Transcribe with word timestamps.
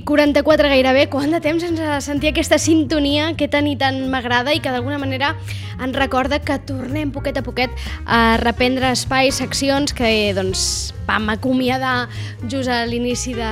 Les 0.00 0.06
9 0.06 0.22
i 0.22 0.32
44 0.32 0.68
gairebé, 0.68 1.08
quant 1.12 1.30
de 1.30 1.40
temps 1.44 1.62
ens 1.62 2.04
sentir 2.04 2.30
aquesta 2.30 2.56
sintonia 2.58 3.34
que 3.36 3.48
tant 3.52 3.66
i 3.68 3.76
tant 3.76 3.98
m'agrada 4.08 4.54
i 4.54 4.60
que 4.62 4.70
d'alguna 4.72 4.98
manera 4.98 5.34
ens 5.80 5.96
recorda 5.96 6.38
que 6.40 6.56
tornem 6.64 7.10
poquet 7.12 7.36
a 7.36 7.42
poquet 7.42 7.70
a 8.06 8.38
reprendre 8.40 8.92
espais, 8.94 9.36
seccions 9.36 9.92
que 9.92 10.32
doncs, 10.32 10.94
vam 11.06 11.28
acomiadar 11.28 12.08
just 12.48 12.70
a 12.70 12.86
l'inici 12.86 13.34
de, 13.34 13.50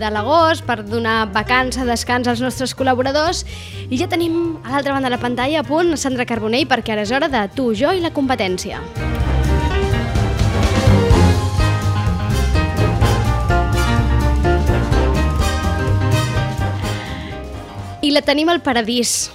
de 0.00 0.10
l'agost 0.10 0.66
per 0.66 0.82
donar 0.82 1.28
vacança, 1.30 1.86
descans 1.86 2.26
als 2.26 2.42
nostres 2.42 2.74
col·laboradors 2.74 3.44
i 3.90 3.98
ja 4.00 4.08
tenim 4.10 4.56
a 4.64 4.72
l'altra 4.72 4.96
banda 4.96 5.10
de 5.10 5.14
la 5.14 5.22
pantalla 5.22 5.60
a 5.62 5.66
punt 5.66 5.94
Sandra 5.96 6.26
Carbonell 6.26 6.66
perquè 6.66 6.96
ara 6.96 7.06
és 7.06 7.14
hora 7.14 7.30
de 7.30 7.46
tu, 7.54 7.74
jo 7.74 7.94
i 7.94 8.02
la 8.02 8.14
competència. 8.14 8.82
I 8.82 9.15
la 18.16 18.22
tenim 18.24 18.48
al 18.48 18.62
paradís. 18.64 19.30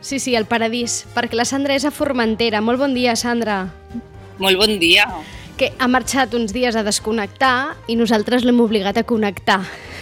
Sí, 0.00 0.18
sí, 0.18 0.34
al 0.34 0.46
paradís, 0.46 1.04
perquè 1.14 1.38
la 1.38 1.44
Sandra 1.46 1.76
és 1.78 1.84
a 1.86 1.92
Formentera. 1.94 2.58
Molt 2.60 2.80
bon 2.82 2.94
dia, 2.94 3.14
Sandra. 3.14 3.60
Molt 4.42 4.58
bon 4.58 4.72
dia. 4.82 5.06
Que 5.56 5.70
ha 5.78 5.86
marxat 5.88 6.34
uns 6.34 6.52
dies 6.54 6.74
a 6.76 6.82
desconnectar 6.86 7.76
i 7.86 7.96
nosaltres 7.96 8.44
l'hem 8.44 8.58
obligat 8.60 8.98
a 8.98 9.06
connectar. 9.06 9.60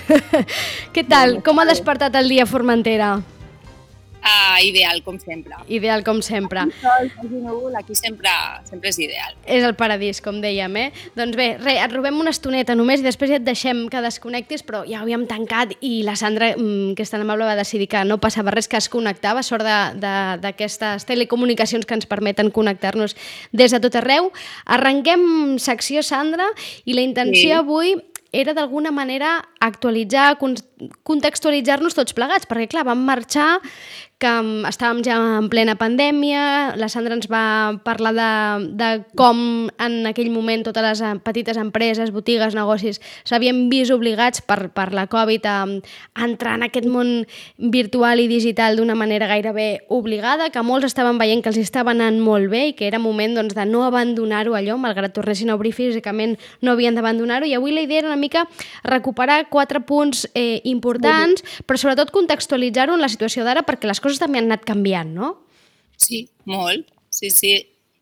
Què 0.96 1.04
tal? 1.08 1.38
Com 1.44 1.60
ha 1.60 1.68
despertat 1.68 2.16
el 2.20 2.32
dia 2.32 2.48
a 2.48 2.50
Formentera? 2.50 3.18
Uh, 4.24 4.64
ideal, 4.64 5.02
com 5.04 5.18
sempre. 5.20 5.52
Ideal, 5.68 6.02
com 6.02 6.22
sempre. 6.22 6.60
Aquí 7.76 7.94
sempre, 7.94 8.30
sempre 8.64 8.88
és 8.88 8.98
ideal. 8.98 9.34
És 9.44 9.64
el 9.66 9.74
paradís, 9.76 10.22
com 10.24 10.38
dèiem, 10.40 10.78
eh? 10.80 10.86
Doncs 11.12 11.36
bé, 11.36 11.50
re, 11.60 11.74
et 11.76 11.92
robem 11.92 12.16
una 12.22 12.32
estoneta 12.32 12.72
només 12.78 13.02
i 13.02 13.04
després 13.04 13.34
ja 13.34 13.36
et 13.36 13.44
deixem 13.44 13.82
que 13.92 14.00
desconnectis, 14.00 14.64
però 14.64 14.80
ja 14.88 15.02
ho 15.02 15.04
havíem 15.04 15.26
tancat 15.28 15.74
i 15.84 15.98
la 16.08 16.16
Sandra, 16.16 16.54
mm, 16.56 16.94
que 16.96 17.04
és 17.04 17.12
tan 17.12 17.20
amable, 17.20 17.44
va 17.44 17.58
decidir 17.58 17.90
que 17.92 18.00
no 18.08 18.16
passava 18.22 18.54
res, 18.54 18.68
que 18.68 18.80
es 18.80 18.88
connectava, 18.88 19.44
sort 19.44 19.68
d'aquestes 20.00 21.04
telecomunicacions 21.04 21.84
que 21.84 22.00
ens 22.00 22.08
permeten 22.08 22.48
connectar-nos 22.50 23.18
des 23.52 23.76
de 23.76 23.82
tot 23.84 24.00
arreu. 24.00 24.32
Arrenquem 24.64 25.58
secció, 25.60 26.00
Sandra, 26.02 26.48
i 26.88 26.96
la 26.96 27.04
intenció 27.04 27.50
sí. 27.50 27.52
avui 27.60 27.96
era 28.34 28.52
d'alguna 28.52 28.90
manera 28.90 29.36
actualitzar, 29.62 30.34
contextualitzar-nos 31.06 31.94
tots 31.94 32.16
plegats, 32.16 32.48
perquè 32.50 32.66
clar, 32.72 32.82
vam 32.88 33.04
marxar 33.06 33.60
que 34.24 34.32
estàvem 34.70 35.02
ja 35.04 35.18
en 35.38 35.50
plena 35.52 35.74
pandèmia, 35.76 36.74
la 36.80 36.88
Sandra 36.88 37.16
ens 37.16 37.28
va 37.28 37.76
parlar 37.84 38.12
de, 38.16 38.28
de 38.78 38.88
com 39.18 39.68
en 39.68 39.96
aquell 40.08 40.30
moment 40.32 40.64
totes 40.64 41.02
les 41.02 41.20
petites 41.24 41.58
empreses, 41.60 42.12
botigues, 42.14 42.56
negocis 42.56 43.02
s'havien 43.28 43.66
vist 43.68 43.92
obligats 43.92 44.40
per, 44.44 44.70
per 44.72 44.92
la 44.96 45.06
Covid 45.12 45.48
a, 45.50 45.56
a 45.68 46.24
entrar 46.24 46.54
en 46.56 46.64
aquest 46.68 46.88
món 46.88 47.10
virtual 47.58 48.22
i 48.22 48.28
digital 48.30 48.78
d'una 48.78 48.96
manera 48.96 49.28
gairebé 49.28 49.84
obligada, 49.92 50.48
que 50.54 50.64
molts 50.64 50.88
estaven 50.88 51.20
veient 51.20 51.44
que 51.44 51.52
els 51.52 51.60
estava 51.60 51.92
anant 51.92 52.16
molt 52.22 52.48
bé 52.52 52.70
i 52.70 52.74
que 52.78 52.88
era 52.88 53.02
moment 53.02 53.36
doncs, 53.36 53.56
de 53.56 53.68
no 53.68 53.84
abandonar-ho 53.84 54.56
allò, 54.56 54.78
malgrat 54.80 55.12
tornessin 55.16 55.52
a 55.52 55.58
obrir 55.58 55.74
físicament 55.76 56.38
no 56.64 56.72
havien 56.72 56.96
d'abandonar-ho. 56.96 57.44
I 57.44 57.58
avui 57.58 57.76
la 57.76 57.84
idea 57.84 58.00
era 58.04 58.12
una 58.12 58.20
mica 58.20 58.46
recuperar 58.84 59.50
quatre 59.50 59.84
punts 59.84 60.24
eh, 60.32 60.62
importants, 60.64 61.44
però 61.68 61.80
sobretot 61.80 62.14
contextualitzar-ho 62.14 62.96
en 62.96 63.04
la 63.04 63.12
situació 63.12 63.44
d'ara 63.44 63.66
perquè 63.66 63.90
les 63.90 64.00
coses 64.00 64.13
també 64.22 64.40
han 64.40 64.50
anat 64.50 64.66
canviant, 64.68 65.12
no? 65.14 65.30
Sí, 65.96 66.24
molt. 66.50 66.90
Sí, 67.14 67.30
sí. 67.30 67.54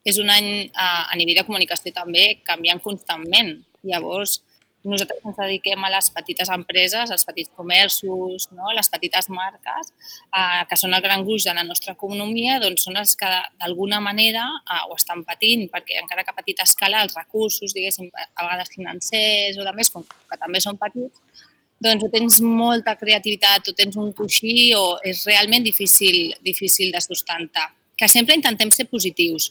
És 0.04 0.18
un 0.18 0.32
any 0.34 0.48
a, 0.74 0.88
a 1.12 1.18
nivell 1.18 1.38
de 1.38 1.46
comunicació 1.46 1.92
també 1.94 2.40
canviant 2.46 2.80
constantment. 2.82 3.54
Llavors, 3.86 4.40
nosaltres 4.84 5.22
ens 5.26 5.36
dediquem 5.38 5.84
a 5.84 5.90
les 5.94 6.08
petites 6.10 6.50
empreses, 6.50 7.10
als 7.10 7.24
petits 7.26 7.50
comerços, 7.56 8.48
no? 8.56 8.72
les 8.74 8.88
petites 8.90 9.28
marques, 9.30 9.92
eh, 10.34 10.62
que 10.68 10.78
són 10.78 10.94
el 10.96 11.04
gran 11.04 11.22
gruix 11.26 11.46
de 11.46 11.54
la 11.54 11.64
nostra 11.66 11.94
economia, 11.94 12.58
doncs 12.62 12.88
són 12.88 12.98
els 12.98 13.14
que 13.18 13.30
d'alguna 13.62 14.00
manera 14.02 14.48
eh, 14.58 14.80
ho 14.88 14.98
estan 14.98 15.22
patint, 15.28 15.68
perquè 15.70 16.00
encara 16.02 16.26
que 16.26 16.34
a 16.34 16.40
petita 16.40 16.66
escala 16.66 17.04
els 17.06 17.14
recursos, 17.18 17.74
diguéssim, 17.76 18.10
a 18.10 18.42
vegades 18.42 18.74
financers 18.74 19.58
o 19.58 19.66
de 19.68 19.74
més, 19.78 19.92
com 19.94 20.06
que 20.06 20.40
també 20.40 20.62
són 20.64 20.80
petits, 20.82 21.46
doncs 21.82 22.06
o 22.06 22.10
tens 22.12 22.40
molta 22.44 22.94
creativitat 22.98 23.72
o 23.72 23.76
tens 23.76 23.98
un 24.00 24.12
coixí 24.16 24.72
o 24.78 24.98
és 25.04 25.24
realment 25.28 25.66
difícil, 25.66 26.34
difícil 26.44 26.92
de 26.94 27.02
sustentar. 27.02 27.70
Que 27.98 28.08
sempre 28.08 28.36
intentem 28.38 28.70
ser 28.72 28.88
positius, 28.90 29.50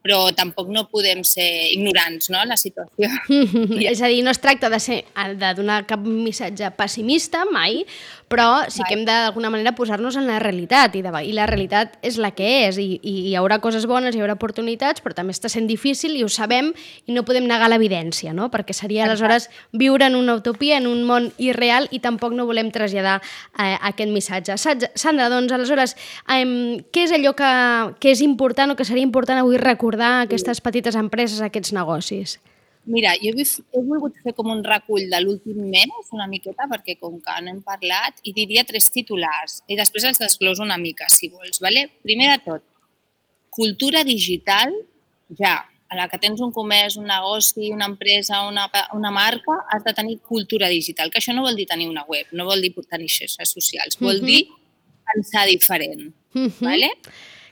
però 0.00 0.30
tampoc 0.36 0.70
no 0.72 0.86
podem 0.88 1.22
ser 1.26 1.48
ignorants 1.74 2.30
no, 2.32 2.40
la 2.48 2.56
situació. 2.60 3.10
és 3.92 4.00
a 4.00 4.08
dir, 4.08 4.22
no 4.24 4.32
es 4.32 4.40
tracta 4.40 4.70
de, 4.72 4.80
ser, 4.80 5.02
de 5.40 5.52
donar 5.58 5.82
cap 5.88 6.04
missatge 6.04 6.70
pessimista 6.78 7.44
mai, 7.50 7.82
però 8.30 8.62
sí 8.70 8.84
que 8.86 8.94
hem 8.94 9.02
d'alguna 9.02 9.50
manera 9.50 9.72
posar-nos 9.74 10.14
en 10.14 10.28
la 10.30 10.38
realitat 10.38 10.94
i, 10.94 11.02
de, 11.02 11.10
i 11.26 11.32
la 11.34 11.48
realitat 11.50 11.96
és 12.06 12.14
la 12.22 12.30
que 12.30 12.46
és 12.68 12.76
i, 12.78 13.00
i 13.02 13.14
hi 13.26 13.32
haurà 13.34 13.58
coses 13.58 13.88
bones, 13.90 14.14
hi 14.14 14.22
haurà 14.22 14.36
oportunitats, 14.38 15.02
però 15.02 15.16
també 15.18 15.34
està 15.34 15.50
sent 15.50 15.66
difícil 15.66 16.14
i 16.14 16.22
ho 16.22 16.28
sabem 16.30 16.70
i 17.10 17.16
no 17.16 17.24
podem 17.26 17.48
negar 17.50 17.66
l'evidència, 17.72 18.30
no? 18.36 18.46
perquè 18.52 18.76
seria 18.76 19.08
aleshores 19.08 19.48
viure 19.74 20.06
en 20.06 20.14
una 20.14 20.36
utopia, 20.38 20.78
en 20.78 20.86
un 20.86 21.02
món 21.08 21.26
irreal 21.42 21.90
i 21.90 21.98
tampoc 22.04 22.36
no 22.38 22.46
volem 22.46 22.70
traslladar 22.70 23.18
eh, 23.18 23.74
aquest 23.90 24.14
missatge. 24.14 24.58
Sandra, 24.94 25.26
doncs 25.32 25.50
aleshores, 25.56 25.96
eh, 26.30 26.78
què 26.94 27.08
és 27.08 27.16
allò 27.18 27.34
que, 27.34 27.50
que 27.98 28.14
és 28.14 28.22
important 28.22 28.70
o 28.70 28.78
que 28.78 28.86
seria 28.86 29.02
important 29.02 29.42
avui 29.42 29.58
recordar 29.58 30.20
aquestes 30.22 30.62
petites 30.62 30.94
empreses, 30.94 31.42
a 31.42 31.50
aquests 31.50 31.74
negocis? 31.74 32.38
Mira, 32.84 33.12
jo 33.20 33.32
he, 33.36 33.44
he 33.44 33.82
volgut 33.84 34.16
fer 34.24 34.32
com 34.34 34.50
un 34.50 34.62
recull 34.64 35.10
de 35.10 35.20
l'últim 35.20 35.58
mes, 35.70 36.12
una 36.16 36.26
miqueta, 36.26 36.66
perquè 36.70 36.96
com 36.98 37.18
que 37.20 37.34
no 37.44 37.52
hem 37.52 37.60
parlat, 37.62 38.22
i 38.24 38.32
diria 38.32 38.64
tres 38.64 38.88
titulars. 38.90 39.60
I 39.68 39.76
després 39.76 40.06
els 40.08 40.18
desgloso 40.18 40.64
una 40.64 40.78
mica, 40.80 41.08
si 41.12 41.28
vols. 41.28 41.60
Vale? 41.60 41.88
Primer 42.02 42.30
de 42.32 42.38
tot, 42.46 42.64
cultura 43.50 44.04
digital 44.04 44.72
ja. 45.38 45.66
A 45.90 45.96
la 45.98 46.04
que 46.06 46.20
tens 46.22 46.38
un 46.38 46.52
comerç, 46.54 46.94
un 47.00 47.08
negoci, 47.10 47.72
una 47.74 47.88
empresa, 47.90 48.44
una, 48.46 48.68
una 48.94 49.10
marca, 49.10 49.56
has 49.74 49.82
de 49.82 49.90
tenir 49.92 50.20
cultura 50.22 50.68
digital, 50.70 51.10
que 51.10 51.18
això 51.18 51.34
no 51.34 51.42
vol 51.42 51.58
dir 51.58 51.66
tenir 51.66 51.88
una 51.90 52.04
web, 52.06 52.28
no 52.30 52.46
vol 52.46 52.62
dir 52.62 52.70
tenir 52.86 53.08
xarxes 53.10 53.50
socials, 53.50 53.98
vol 53.98 54.20
uh 54.20 54.22
-huh. 54.22 54.26
dir 54.26 54.46
pensar 55.10 55.48
diferent. 55.48 56.14
Uh 56.32 56.46
-huh. 56.46 56.60
vale? 56.60 56.90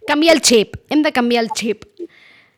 Canvia 0.06 0.33
el 0.33 0.41
xip, 0.41 0.77
hem 0.89 1.03
de 1.03 1.12
canviar 1.12 1.43
el 1.43 1.50
xip. 1.50 1.83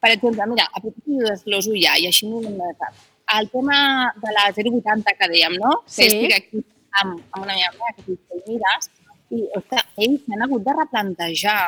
Per 0.01 0.11
exemple, 0.15 0.47
mira, 0.53 0.67
aprofito 0.73 1.13
i 1.13 1.25
desgloso 1.29 1.75
ja, 1.77 1.97
i 2.01 2.09
així 2.09 2.29
no 2.29 2.41
de 2.45 2.71
cap. 2.81 3.01
El 3.37 3.51
tema 3.53 3.81
de 4.23 4.33
la 4.35 4.49
080 4.57 5.17
que 5.19 5.29
dèiem, 5.31 5.59
no? 5.61 5.75
Sí. 5.87 6.03
Que 6.03 6.09
estic 6.09 6.37
aquí 6.39 6.63
amb, 7.03 7.21
amb 7.35 7.45
una 7.45 7.57
meva 7.57 7.75
mare 7.79 7.97
que 7.99 8.07
diu 8.09 8.41
mires, 8.49 8.89
i, 9.31 9.45
ostres, 9.59 9.85
ells 10.03 10.25
s'han 10.25 10.47
hagut 10.47 10.65
de 10.67 10.75
replantejar 10.79 11.61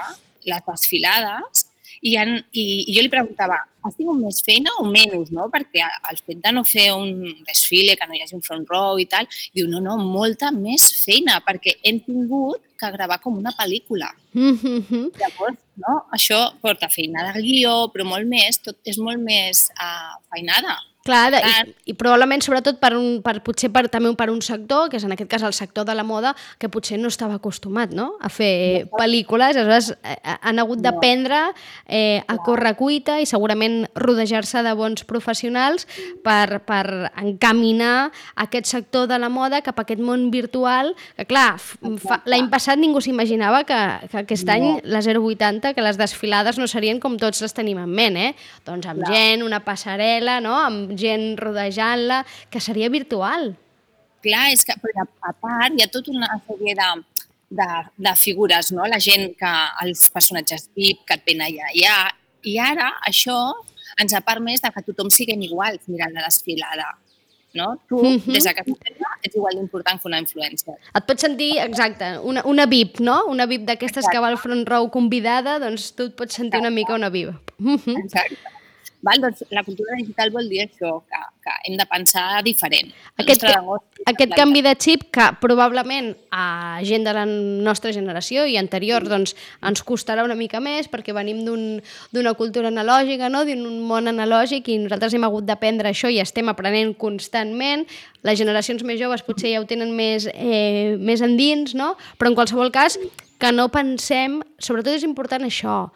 les 0.48 0.64
desfilades 0.66 1.66
i, 2.02 2.16
han, 2.18 2.34
i, 2.50 2.64
i 2.88 2.96
jo 2.96 3.04
li 3.04 3.12
preguntava, 3.12 3.60
ha 3.82 3.92
sigut 3.94 4.18
més 4.18 4.40
feina 4.42 4.72
o 4.80 4.86
menys, 4.88 5.30
no? 5.34 5.46
Perquè 5.52 5.84
el 6.10 6.18
fet 6.18 6.40
de 6.42 6.52
no 6.56 6.64
fer 6.66 6.88
un 6.96 7.12
desfile, 7.46 7.94
que 7.98 8.08
no 8.08 8.16
hi 8.16 8.24
hagi 8.24 8.34
un 8.38 8.42
front 8.46 8.66
row 8.70 8.98
i 8.98 9.06
tal, 9.10 9.28
diu, 9.54 9.68
no, 9.70 9.82
no, 9.84 9.94
molta 10.02 10.50
més 10.54 10.88
feina, 11.04 11.38
perquè 11.46 11.76
hem 11.86 12.02
tingut 12.02 12.64
que 12.82 12.90
gravar 12.96 13.18
com 13.22 13.38
una 13.38 13.52
pel·lícula. 13.58 14.10
Mm 14.34 14.54
-hmm. 14.58 15.04
Llavors, 15.20 15.58
no? 15.76 15.94
això 16.18 16.38
porta 16.60 16.88
feina 16.88 17.32
de 17.32 17.42
guió, 17.42 17.74
però 17.92 18.04
molt 18.04 18.26
més, 18.26 18.58
tot 18.62 18.76
és 18.84 18.98
molt 18.98 19.20
més 19.20 19.68
uh, 19.78 20.16
feinada. 20.30 20.78
Clar, 21.02 21.34
i, 21.34 21.72
i 21.90 21.94
probablement 21.98 22.44
sobretot 22.44 22.76
per, 22.78 22.92
un, 22.94 23.16
per 23.24 23.40
potser 23.42 23.72
per, 23.74 23.88
també 23.90 24.12
per 24.18 24.28
un 24.30 24.38
sector, 24.44 24.86
que 24.90 25.00
és 25.00 25.06
en 25.06 25.14
aquest 25.16 25.30
cas 25.32 25.42
el 25.42 25.54
sector 25.56 25.86
de 25.88 25.96
la 25.98 26.04
moda, 26.06 26.30
que 26.62 26.70
potser 26.70 26.98
no 27.00 27.10
estava 27.10 27.40
acostumat 27.40 27.90
no? 27.96 28.12
a 28.22 28.30
fer 28.30 28.86
no. 28.86 29.00
pel·lícules, 29.00 29.58
aleshores 29.58 29.90
eh, 29.96 30.14
eh, 30.14 30.36
han 30.38 30.62
hagut 30.62 30.78
d'aprendre 30.84 31.40
eh, 31.88 32.22
a 32.22 32.36
córrer 32.46 32.76
cuita 32.78 33.18
i 33.18 33.26
segurament 33.26 33.80
rodejar-se 33.98 34.62
de 34.62 34.74
bons 34.78 35.02
professionals 35.08 35.88
per, 36.22 36.62
per 36.62 37.10
encaminar 37.18 38.12
aquest 38.46 38.70
sector 38.70 39.10
de 39.10 39.18
la 39.18 39.32
moda 39.32 39.62
cap 39.66 39.82
a 39.82 39.86
aquest 39.86 40.02
món 40.02 40.28
virtual, 40.30 40.94
que 41.18 41.26
clar, 41.26 41.56
l'any 42.30 42.46
passat 42.52 42.78
ningú 42.78 43.02
s'imaginava 43.02 43.64
que, 43.66 43.80
que 44.06 44.22
aquest 44.22 44.46
no. 44.46 44.54
any 44.54 44.68
la 44.86 45.02
080, 45.02 45.74
que 45.74 45.82
les 45.82 45.98
desfilades 45.98 46.62
no 46.62 46.70
serien 46.70 47.02
com 47.02 47.18
tots 47.18 47.42
les 47.42 47.58
tenim 47.58 47.82
en 47.82 47.90
ment, 47.90 48.22
eh? 48.28 48.30
Doncs 48.62 48.86
amb 48.86 49.02
clar. 49.02 49.10
gent, 49.10 49.42
una 49.42 49.64
passarel·la, 49.66 50.38
no? 50.44 50.54
amb 50.62 50.91
gent 50.98 51.36
rodejant-la, 51.40 52.24
que 52.50 52.60
seria 52.60 52.88
virtual. 52.88 53.52
Clar, 54.22 54.52
és 54.54 54.64
que 54.64 54.76
però 54.78 55.04
a 55.26 55.32
part 55.34 55.74
hi 55.74 55.82
ha 55.82 55.90
tota 55.90 56.12
una 56.14 56.30
sèrie 56.46 56.76
de, 56.78 56.88
de, 57.58 57.68
de 58.06 58.14
figures, 58.16 58.72
no? 58.72 58.86
La 58.86 59.00
gent 59.02 59.32
que, 59.38 59.52
els 59.84 60.08
personatges 60.14 60.68
VIP 60.78 61.04
que 61.08 61.18
et 61.18 61.24
ven 61.28 61.44
allà, 61.48 61.70
allà. 61.72 61.96
I 62.42 62.56
ara 62.58 62.88
això 63.06 63.36
ens 64.02 64.14
ha 64.14 64.22
permès 64.24 64.62
de 64.62 64.70
que 64.74 64.82
tothom 64.88 65.10
siguem 65.12 65.42
iguals 65.46 65.88
mirant 65.90 66.14
la 66.14 66.26
desfilada. 66.26 66.88
No? 67.52 67.74
Tu, 67.88 67.98
mhm. 68.00 68.16
-huh. 68.16 68.32
des 68.32 68.44
de 68.44 68.54
casa 68.54 68.72
ets 69.22 69.36
igual 69.36 69.54
d'important 69.54 70.00
que 70.00 70.08
una 70.08 70.18
influencer. 70.18 70.74
Et 70.94 71.04
pots 71.06 71.20
sentir, 71.20 71.58
exacte, 71.58 72.18
una, 72.22 72.42
una 72.46 72.64
VIP, 72.66 73.00
no? 73.00 73.26
Una 73.26 73.46
VIP 73.46 73.66
d'aquestes 73.66 74.08
que 74.08 74.18
va 74.18 74.28
al 74.28 74.38
front 74.38 74.66
row 74.66 74.88
convidada, 74.90 75.58
doncs 75.58 75.92
tu 75.94 76.04
et 76.04 76.16
pots 76.16 76.34
sentir 76.34 76.58
exacte. 76.58 76.66
una 76.66 76.70
mica 76.70 76.94
una 76.94 77.10
VIP. 77.10 77.52
Mhm. 77.58 77.76
-huh. 77.76 78.04
Exacte. 78.04 78.38
Val? 79.02 79.18
Doncs 79.20 79.42
la 79.50 79.64
cultura 79.66 79.96
digital 79.98 80.30
vol 80.30 80.46
dir 80.48 80.60
això, 80.62 81.00
que, 81.10 81.20
que 81.42 81.54
hem 81.68 81.76
de 81.78 81.86
pensar 81.90 82.42
diferent. 82.46 82.92
Aquest, 83.18 83.42
negoci 83.42 84.04
aquest 84.06 84.34
canvi 84.38 84.62
de 84.62 84.72
xip 84.78 85.02
que 85.14 85.24
probablement 85.42 86.12
a 86.30 86.78
gent 86.86 87.04
de 87.06 87.12
la 87.16 87.24
nostra 87.26 87.92
generació 87.94 88.44
i 88.46 88.56
anterior 88.60 89.02
doncs, 89.08 89.34
ens 89.62 89.82
costarà 89.86 90.24
una 90.26 90.36
mica 90.38 90.60
més 90.62 90.88
perquè 90.90 91.14
venim 91.14 91.42
d'un- 91.46 91.82
d'una 92.14 92.34
cultura 92.38 92.70
analògica, 92.70 93.28
no? 93.30 93.44
d'un 93.44 93.66
món 93.86 94.06
analògic 94.10 94.70
i 94.70 94.78
nosaltres 94.84 95.14
hem 95.18 95.26
hagut 95.26 95.44
d'aprendre 95.50 95.90
això 95.90 96.10
i 96.10 96.20
estem 96.22 96.48
aprenent 96.48 96.94
constantment. 96.98 97.86
Les 98.22 98.38
generacions 98.38 98.82
més 98.86 99.00
joves 99.00 99.22
potser 99.26 99.52
ja 99.52 99.60
ho 99.60 99.66
tenen 99.66 99.90
més, 99.96 100.28
eh, 100.32 100.96
més 100.98 101.20
endins, 101.26 101.74
no? 101.74 101.96
però 102.18 102.30
en 102.30 102.38
qualsevol 102.38 102.70
cas 102.70 102.98
que 103.42 103.50
no 103.50 103.68
pensem, 103.74 104.40
sobretot 104.62 104.94
és 104.94 105.02
important 105.02 105.42
això, 105.42 105.90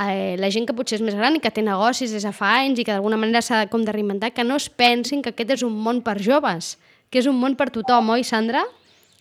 eh, 0.00 0.36
la 0.40 0.50
gent 0.50 0.66
que 0.68 0.74
potser 0.76 0.98
és 0.98 1.04
més 1.04 1.16
gran 1.18 1.36
i 1.36 1.40
que 1.42 1.50
té 1.52 1.62
negocis 1.64 2.12
des 2.14 2.24
de 2.24 2.32
fa 2.32 2.54
anys 2.62 2.80
i 2.80 2.84
que 2.86 2.94
d'alguna 2.94 3.18
manera 3.20 3.42
s'ha 3.44 3.66
com 3.72 3.84
de 3.84 3.92
reinventar, 3.92 4.32
que 4.32 4.44
no 4.44 4.56
es 4.56 4.68
pensin 4.68 5.22
que 5.22 5.34
aquest 5.34 5.58
és 5.58 5.62
un 5.66 5.76
món 5.84 6.02
per 6.04 6.18
joves, 6.22 6.76
que 7.10 7.20
és 7.20 7.28
un 7.28 7.38
món 7.38 7.56
per 7.56 7.70
tothom, 7.74 8.10
oi, 8.16 8.24
Sandra? 8.24 8.64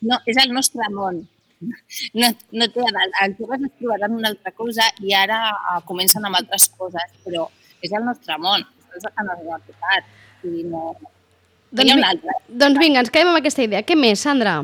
No, 0.01 0.17
és 0.25 0.37
el 0.41 0.53
nostre 0.55 0.87
món. 0.93 1.23
No, 2.17 2.27
no 2.57 2.67
té 2.73 2.81
edat. 2.81 3.17
Els 3.21 3.37
joves 3.37 3.61
es 3.67 3.73
trobaran 3.77 4.15
una 4.17 4.31
altra 4.31 4.51
cosa 4.57 4.87
i 5.05 5.13
ara 5.13 5.41
uh, 5.53 5.81
comencen 5.85 6.25
amb 6.25 6.39
altres 6.39 6.65
coses, 6.77 7.11
però 7.25 7.45
és 7.83 7.91
el 7.93 8.05
nostre 8.07 8.37
món. 8.41 8.63
És 8.95 9.03
el 9.05 9.11
que 9.13 9.21
ens 9.27 9.51
ha 9.53 9.59
tocat. 9.67 10.07
I 10.43 10.63
no... 10.65 10.95
Doncs, 11.71 11.93
vi- 11.95 12.57
doncs 12.63 12.79
vinga, 12.81 12.99
ens 12.99 13.11
quedem 13.13 13.29
amb 13.31 13.39
aquesta 13.39 13.63
idea. 13.63 13.83
Què 13.85 13.95
més, 13.95 14.19
Sandra? 14.25 14.57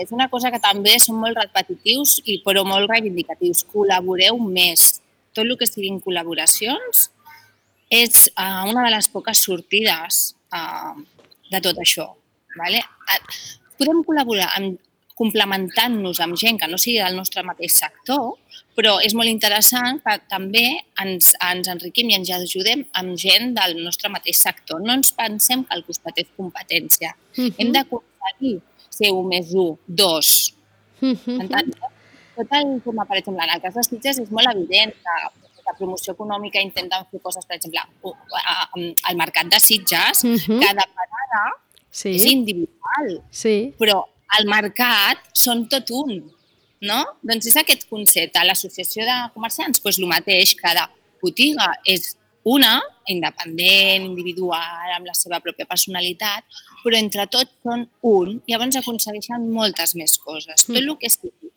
És 0.00 0.10
una 0.10 0.26
cosa 0.32 0.50
que 0.50 0.58
també 0.58 0.96
són 0.98 1.20
molt 1.20 1.36
repetitius 1.38 2.16
i 2.24 2.40
però 2.46 2.64
molt 2.66 2.90
reivindicatius. 2.90 3.66
Col·laboreu 3.70 4.40
més. 4.42 5.01
Tot 5.32 5.44
el 5.46 5.56
que 5.58 5.68
siguin 5.68 6.00
col·laboracions 6.04 7.08
és 7.92 8.28
uh, 8.32 8.64
una 8.70 8.86
de 8.86 8.92
les 8.94 9.08
poques 9.12 9.42
sortides 9.44 10.22
uh, 10.54 10.94
de 11.52 11.60
tot 11.64 11.80
això. 11.82 12.08
Vale? 12.56 12.80
Eh, 12.80 13.20
Podem 13.80 14.02
col·laborar 14.06 14.50
amb, 14.56 14.78
complementant-nos 15.18 16.20
amb 16.24 16.38
gent 16.40 16.58
que 16.60 16.68
no 16.70 16.78
sigui 16.80 17.00
del 17.02 17.16
nostre 17.18 17.42
mateix 17.46 17.76
sector, 17.80 18.36
però 18.76 18.94
és 19.04 19.14
molt 19.18 19.30
interessant 19.30 20.00
que 20.04 20.16
també 20.30 20.64
ens, 21.02 21.32
ens 21.50 21.68
enriquim 21.72 22.10
i 22.10 22.16
ens 22.16 22.30
ajudem 22.36 22.84
amb 22.98 23.16
gent 23.20 23.52
del 23.58 23.76
nostre 23.84 24.10
mateix 24.12 24.40
sector. 24.46 24.80
No 24.84 24.96
ens 24.96 25.12
pensem 25.16 25.64
que 25.66 25.76
al 25.76 25.84
costat 25.88 26.22
és 26.22 26.30
competència. 26.38 27.14
Mhm. 27.36 27.54
Hem 27.58 27.72
d'aconseguir 27.76 28.54
ser 28.88 29.12
un 29.12 29.28
més 29.28 29.52
un, 29.52 29.76
dos. 29.86 30.54
Mhm. 31.00 31.40
En 31.40 31.48
tant, 31.48 31.74
tot 32.36 32.52
el 32.58 32.80
tema, 32.84 33.04
per 33.08 33.18
exemple, 33.18 33.44
en 33.44 33.54
el 33.56 33.62
cas 33.62 33.74
de 33.74 33.82
Sitges 33.86 34.18
és 34.22 34.30
molt 34.30 34.48
evident 34.54 34.92
que 34.92 35.16
la 35.66 35.74
promoció 35.78 36.14
econòmica 36.14 36.60
intenten 36.60 37.06
fer 37.10 37.20
coses, 37.22 37.46
per 37.46 37.56
exemple, 37.56 37.80
al 39.10 39.16
mercat 39.16 39.46
de 39.52 39.60
Sitges, 39.60 40.24
Mhm. 40.24 40.60
cada 40.60 40.86
parada 40.96 41.42
Sí, 41.90 42.16
és 42.16 42.24
individual, 42.26 43.22
sí. 43.30 43.74
però 43.78 44.04
al 44.38 44.46
mercat 44.46 45.18
són 45.32 45.68
tot 45.68 45.90
un, 45.90 46.32
no? 46.80 47.04
Doncs 47.22 47.46
és 47.46 47.56
aquest 47.56 47.88
concepte. 47.88 48.42
L'associació 48.44 49.04
de 49.04 49.30
comerciants, 49.34 49.82
doncs 49.82 49.98
el 49.98 50.06
mateix, 50.06 50.54
cada 50.56 50.90
botiga 51.22 51.68
és 51.84 52.16
una, 52.44 52.80
independent, 53.06 54.02
individual, 54.04 54.90
amb 54.96 55.06
la 55.06 55.14
seva 55.14 55.38
pròpia 55.40 55.66
personalitat, 55.68 56.44
però 56.82 56.96
entre 56.98 57.26
tots 57.30 57.52
són 57.62 57.88
un, 58.02 58.42
llavors 58.48 58.76
aconsegueixen 58.80 59.48
moltes 59.52 59.94
més 59.94 60.16
coses. 60.18 60.64
Tot 60.66 60.76
el 60.76 60.96
que 60.98 61.08
sigui 61.10 61.30
mm, 61.30 61.50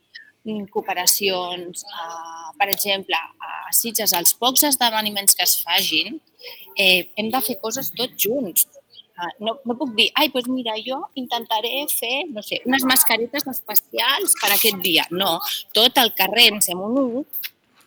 cooperacions, 0.71 1.83
eh, 1.83 2.51
per 2.59 2.69
exemple, 2.69 3.15
a 3.17 3.73
Sitges, 3.73 4.13
els 4.13 4.33
pocs 4.33 4.63
esdeveniments 4.63 5.35
que 5.35 5.43
es 5.43 5.57
fagin, 5.63 6.19
eh, 6.77 7.11
hem 7.17 7.31
de 7.31 7.41
fer 7.41 7.57
coses 7.61 7.91
tots 7.95 8.15
junts. 8.17 8.67
Ah, 9.17 9.29
No, 9.39 9.59
no 9.65 9.77
puc 9.79 9.93
dir, 9.95 10.09
ai, 10.19 10.27
doncs 10.27 10.49
mira, 10.51 10.73
jo 10.83 10.97
intentaré 11.15 11.85
fer, 11.89 12.25
no 12.27 12.41
sé, 12.43 12.59
unes 12.65 12.83
mascaretes 12.83 13.47
especials 13.47 14.33
per 14.41 14.51
aquest 14.51 14.81
dia. 14.83 15.05
No, 15.09 15.39
tot 15.73 15.97
el 15.97 16.11
carrer 16.13 16.49
ens 16.51 16.67
hem 16.69 16.81
unit 16.83 17.27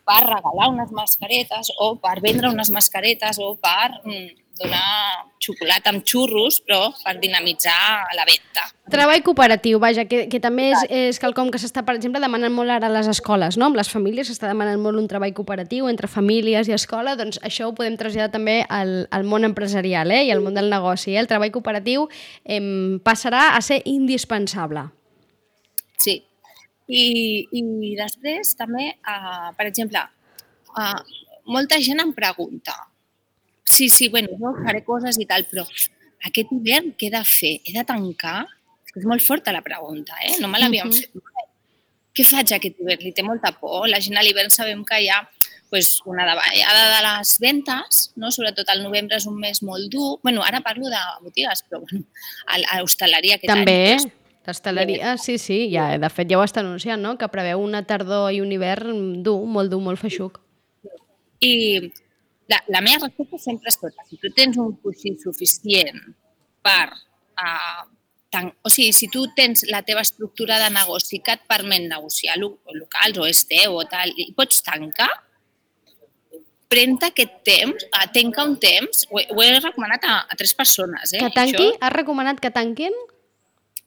per 0.08 0.22
regalar 0.24 0.70
unes 0.72 0.90
mascaretes 0.90 1.68
o 1.84 1.96
per 1.96 2.20
vendre 2.24 2.48
unes 2.48 2.70
mascaretes 2.70 3.38
o 3.44 3.54
per 3.60 4.00
mm, 4.06 4.47
donar 4.58 5.28
xocolata 5.42 5.92
amb 5.92 6.04
xurros, 6.06 6.58
però 6.66 6.90
per 7.02 7.14
dinamitzar 7.22 7.74
la 8.16 8.24
venda. 8.28 8.64
Treball 8.92 9.22
cooperatiu, 9.24 9.78
vaja, 9.80 10.04
que, 10.08 10.24
que 10.32 10.40
també 10.42 10.70
és, 10.72 10.84
és 10.90 11.20
quelcom 11.22 11.52
que 11.52 11.60
s'està, 11.60 11.84
per 11.86 11.94
exemple, 11.98 12.20
demanant 12.24 12.52
molt 12.54 12.72
ara 12.74 12.88
a 12.90 12.92
les 12.92 13.08
escoles, 13.10 13.58
no? 13.60 13.68
Amb 13.70 13.78
les 13.78 13.90
famílies 13.92 14.30
s'està 14.30 14.50
demanant 14.50 14.80
molt 14.82 15.00
un 15.00 15.08
treball 15.10 15.34
cooperatiu 15.36 15.88
entre 15.90 16.10
famílies 16.10 16.68
i 16.68 16.76
escola, 16.76 17.16
doncs 17.18 17.40
això 17.46 17.68
ho 17.68 17.74
podem 17.76 17.96
traslladar 18.00 18.32
també 18.34 18.60
al, 18.68 19.06
al 19.14 19.26
món 19.28 19.46
empresarial 19.48 20.12
eh? 20.14 20.24
i 20.28 20.34
al 20.34 20.44
món 20.44 20.58
del 20.58 20.70
negoci. 20.72 21.14
Eh? 21.14 21.22
El 21.22 21.30
treball 21.30 21.54
cooperatiu 21.54 22.08
eh, 22.44 22.60
passarà 23.04 23.52
a 23.56 23.62
ser 23.64 23.82
indispensable. 23.86 24.88
Sí. 25.98 26.20
I, 26.88 27.04
i 27.52 27.94
després 27.98 28.54
també, 28.56 28.94
uh, 29.04 29.50
per 29.58 29.66
exemple, 29.68 30.00
uh, 30.72 31.26
molta 31.52 31.76
gent 31.84 32.00
em 32.00 32.14
pregunta 32.16 32.76
sí, 33.68 33.88
sí, 33.88 34.08
bueno, 34.08 34.28
jo 34.40 34.54
faré 34.64 34.82
coses 34.84 35.18
i 35.20 35.26
tal, 35.28 35.44
però 35.50 35.64
aquest 36.26 36.52
hivern 36.52 36.92
què 36.98 37.08
he 37.08 37.14
de 37.14 37.24
fer? 37.24 37.54
He 37.64 37.72
de 37.76 37.84
tancar? 37.84 38.46
És 38.96 39.04
molt 39.06 39.22
forta 39.22 39.52
la 39.54 39.62
pregunta, 39.62 40.16
eh? 40.24 40.36
No 40.40 40.48
me 40.48 40.58
l'havíem 40.58 40.88
Mhm. 40.88 40.96
fet 40.96 41.14
mai. 41.14 41.44
Què 42.16 42.24
faig 42.26 42.52
aquest 42.56 42.80
hivern? 42.80 43.02
Li 43.04 43.12
té 43.12 43.22
molta 43.22 43.52
por. 43.52 43.86
La 43.88 44.00
gent 44.00 44.16
a 44.18 44.22
l'hivern 44.22 44.50
sabem 44.50 44.84
que 44.84 45.00
hi 45.04 45.08
ha 45.08 45.28
pues, 45.70 46.00
una 46.06 46.24
davallada 46.24 46.84
de 46.96 47.00
les 47.18 47.34
ventes, 47.38 48.12
no? 48.16 48.30
sobretot 48.32 48.66
el 48.72 48.82
novembre 48.82 49.18
és 49.18 49.26
un 49.26 49.36
mes 49.38 49.62
molt 49.62 49.90
dur. 49.92 50.18
bueno, 50.22 50.42
ara 50.42 50.62
parlo 50.62 50.88
de 50.88 50.96
botigues, 51.22 51.62
però 51.68 51.82
bueno, 51.84 52.06
a 52.46 52.78
l'hostaleria 52.80 53.34
aquest 53.36 53.52
També, 53.52 53.92
any. 53.98 54.10
l'hostaleria, 54.46 55.18
sí, 55.18 55.36
sí, 55.36 55.68
ja, 55.70 55.98
de 55.98 56.08
fet 56.08 56.26
ja 56.30 56.38
ho 56.38 56.42
està 56.42 56.60
anunciant, 56.60 57.02
no? 57.02 57.18
que 57.18 57.28
preveu 57.28 57.60
una 57.60 57.82
tardor 57.84 58.32
i 58.32 58.40
un 58.40 58.50
hivern 58.50 59.22
dur, 59.22 59.44
molt 59.46 59.70
dur, 59.70 59.82
molt 59.82 60.00
feixuc. 60.00 60.40
I 61.40 61.92
la, 62.48 62.62
la 62.68 62.80
meva 62.84 63.06
resposta 63.06 63.38
sempre 63.42 63.70
és 63.72 63.78
tota. 63.80 64.06
Si 64.08 64.18
tu 64.20 64.32
tens 64.34 64.58
un 64.60 64.74
coixí 64.82 65.14
suficient 65.20 66.00
per... 66.64 66.88
Uh, 67.38 67.86
tan, 68.32 68.50
o 68.60 68.68
sigui, 68.68 68.92
si 68.92 69.08
tu 69.08 69.22
tens 69.36 69.62
la 69.70 69.80
teva 69.86 70.02
estructura 70.04 70.58
de 70.60 70.68
negoci 70.74 71.20
que 71.24 71.36
et 71.38 71.44
permet 71.48 71.86
negociar 71.88 72.36
lo, 72.40 72.58
locals 72.76 73.20
o 73.20 73.28
és 73.28 73.44
teu 73.48 73.78
o 73.78 73.84
tal, 73.88 74.12
i 74.12 74.28
pots 74.36 74.60
tancar, 74.66 75.08
pren 76.68 76.98
aquest 77.06 77.38
temps, 77.46 77.86
uh, 77.88 78.06
tenca 78.12 78.44
un 78.44 78.58
temps, 78.60 79.06
ho, 79.08 79.20
ho 79.20 79.44
he 79.44 79.52
recomanat 79.56 80.04
a, 80.04 80.18
a 80.28 80.36
tres 80.36 80.52
persones. 80.56 81.14
Eh, 81.14 81.22
Que 81.22 81.30
tanqui? 81.36 81.70
Això. 81.70 81.78
Has 81.80 81.94
recomanat 81.94 82.42
que 82.44 82.52
tanquin? 82.52 82.96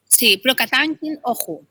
Sí, 0.09 0.37
però 0.41 0.55
que 0.57 0.65
tanquin, 0.69 1.19
ojo, 1.29 1.61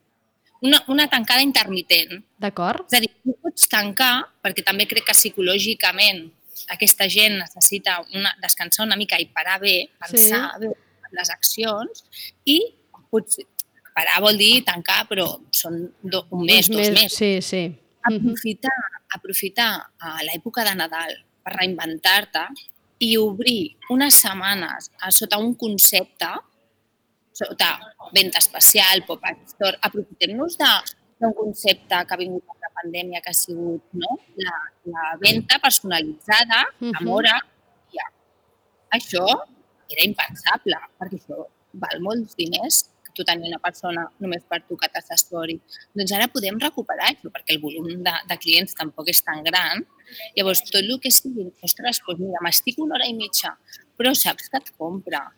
una, 0.63 0.83
una 0.93 1.09
tancada 1.11 1.43
intermitent. 1.43 2.21
D'acord? 2.39 2.87
És 2.87 2.99
a 2.99 3.03
dir, 3.03 3.11
no 3.27 3.35
pots 3.43 3.67
tancar, 3.73 4.15
perquè 4.45 4.63
també 4.67 4.87
crec 4.91 5.09
que 5.09 5.17
psicològicament 5.17 6.29
aquesta 6.71 7.09
gent 7.11 7.39
necessita 7.41 7.99
una, 8.15 8.33
descansar 8.43 8.87
una 8.87 8.99
mica 8.99 9.19
i 9.19 9.27
parar 9.35 9.59
bé, 9.63 9.75
pensar 9.99 10.45
sí. 10.55 10.67
bé 10.67 10.71
les 11.17 11.31
accions, 11.31 12.05
i 12.47 12.59
potser, 13.11 13.47
parar 13.95 14.21
vol 14.25 14.39
dir 14.39 14.61
tancar, 14.67 15.05
però 15.11 15.27
són 15.55 15.83
do, 16.03 16.25
un 16.37 16.45
mes, 16.47 16.69
Uns 16.71 16.77
dos 16.77 16.93
mesos. 16.95 17.19
Sí, 17.19 17.33
sí. 17.43 17.65
Aprofitar, 18.11 18.77
aprofitar 19.17 19.71
a 19.99 20.21
l'època 20.25 20.65
de 20.65 20.77
Nadal 20.79 21.17
per 21.45 21.57
reinventar-te 21.57 22.47
i 23.05 23.15
obrir 23.21 23.77
unes 23.93 24.21
setmanes 24.23 24.91
a 25.01 25.11
sota 25.13 25.41
un 25.41 25.55
concepte, 25.59 26.31
sota 27.37 27.75
venda 28.15 28.41
especial, 28.41 29.05
pop-up 29.09 29.45
store, 29.53 29.79
aprofitem-nos 29.89 30.57
d'un 30.61 31.37
concepte 31.37 32.05
que 32.07 32.17
ha 32.17 32.21
vingut 32.21 32.60
la 32.71 32.83
pandèmia, 32.83 33.21
que 33.21 33.31
ha 33.31 33.35
sigut 33.37 33.83
no? 33.93 34.17
la, 34.37 34.55
la 34.95 35.09
venda 35.21 35.59
personalitzada, 35.59 36.63
Mhm. 36.81 36.95
amb 37.01 37.09
hora. 37.17 37.35
Ja. 37.93 38.07
Això 38.99 39.27
era 39.91 40.05
impensable, 40.07 40.79
perquè 40.99 41.19
això 41.21 41.45
val 41.73 42.01
molts 42.01 42.35
diners 42.37 42.85
que 43.05 43.13
tu 43.15 43.25
tenir 43.25 43.49
una 43.51 43.59
persona 43.59 44.05
només 44.21 44.43
per 44.49 44.61
tu 44.69 44.77
que 44.77 44.89
t'assessori. 44.89 45.61
Doncs 45.95 46.13
ara 46.13 46.29
podem 46.29 46.59
recuperar 46.63 47.11
això, 47.11 47.31
perquè 47.31 47.57
el 47.57 47.61
volum 47.61 47.89
de, 48.07 48.13
de 48.29 48.37
clients 48.39 48.75
tampoc 48.75 49.09
és 49.11 49.23
tan 49.23 49.43
gran. 49.45 49.85
Llavors, 50.37 50.63
tot 50.71 50.81
el 50.83 50.99
que 51.01 51.11
sigui, 51.11 51.53
ostres, 51.63 52.01
doncs 52.07 52.21
mira, 52.21 52.39
m'estic 52.43 52.79
una 52.79 52.95
hora 52.95 53.07
i 53.07 53.15
mitja, 53.15 53.57
però 53.99 54.15
saps 54.15 54.49
que 54.49 54.59
et 54.59 54.71
compra. 54.79 55.33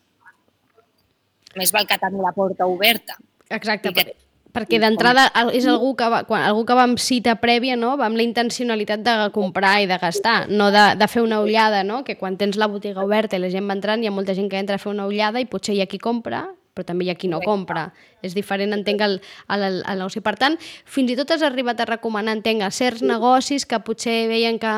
Més 1.56 1.72
val 1.72 1.86
que 1.86 1.98
tenir 2.00 2.20
la 2.24 2.32
porta 2.32 2.66
oberta. 2.66 3.16
Exacte, 3.50 3.92
que- 3.92 4.16
perquè 4.52 4.78
d'entrada 4.82 5.26
és 5.56 5.66
algú 5.68 5.94
que, 5.96 6.08
va, 6.12 6.22
quan, 6.28 6.44
algú 6.44 6.64
que 6.68 6.76
va 6.76 6.84
amb 6.88 7.00
cita 7.00 7.36
prèvia, 7.40 7.76
no? 7.76 7.96
va 8.00 8.06
amb 8.10 8.20
la 8.20 8.26
intencionalitat 8.26 9.04
de 9.04 9.16
comprar 9.34 9.78
i 9.82 9.88
de 9.90 9.98
gastar, 10.00 10.46
no 10.48 10.70
de, 10.74 10.86
de 11.00 11.08
fer 11.08 11.24
una 11.24 11.40
ullada, 11.40 11.82
no? 11.84 12.02
que 12.04 12.18
quan 12.20 12.36
tens 12.36 12.60
la 12.60 12.68
botiga 12.68 13.04
oberta 13.04 13.38
i 13.38 13.42
la 13.42 13.52
gent 13.52 13.68
va 13.68 13.78
entrant, 13.78 14.02
hi 14.02 14.10
ha 14.10 14.14
molta 14.14 14.36
gent 14.36 14.50
que 14.52 14.60
entra 14.60 14.76
a 14.76 14.82
fer 14.82 14.92
una 14.92 15.08
ullada 15.08 15.40
i 15.40 15.48
potser 15.48 15.76
hi 15.76 15.82
ha 15.84 15.88
qui 15.90 16.00
compra 16.02 16.46
però 16.72 16.86
també 16.88 17.04
hi 17.06 17.12
ha 17.12 17.16
qui 17.18 17.28
no 17.28 17.40
compra. 17.44 17.90
És 18.22 18.36
diferent, 18.36 18.72
entenc, 18.72 19.02
el, 19.02 19.16
el, 19.52 19.80
el 19.82 19.98
negoci. 19.98 20.22
Per 20.24 20.34
tant, 20.38 20.56
fins 20.88 21.10
i 21.12 21.16
tot 21.18 21.32
has 21.34 21.42
arribat 21.44 21.80
a 21.82 21.88
recomanar, 21.88 22.36
entenc, 22.38 22.62
a 22.62 22.70
certs 22.72 23.02
negocis 23.04 23.66
que 23.68 23.80
potser 23.84 24.28
veien 24.30 24.60
que, 24.62 24.74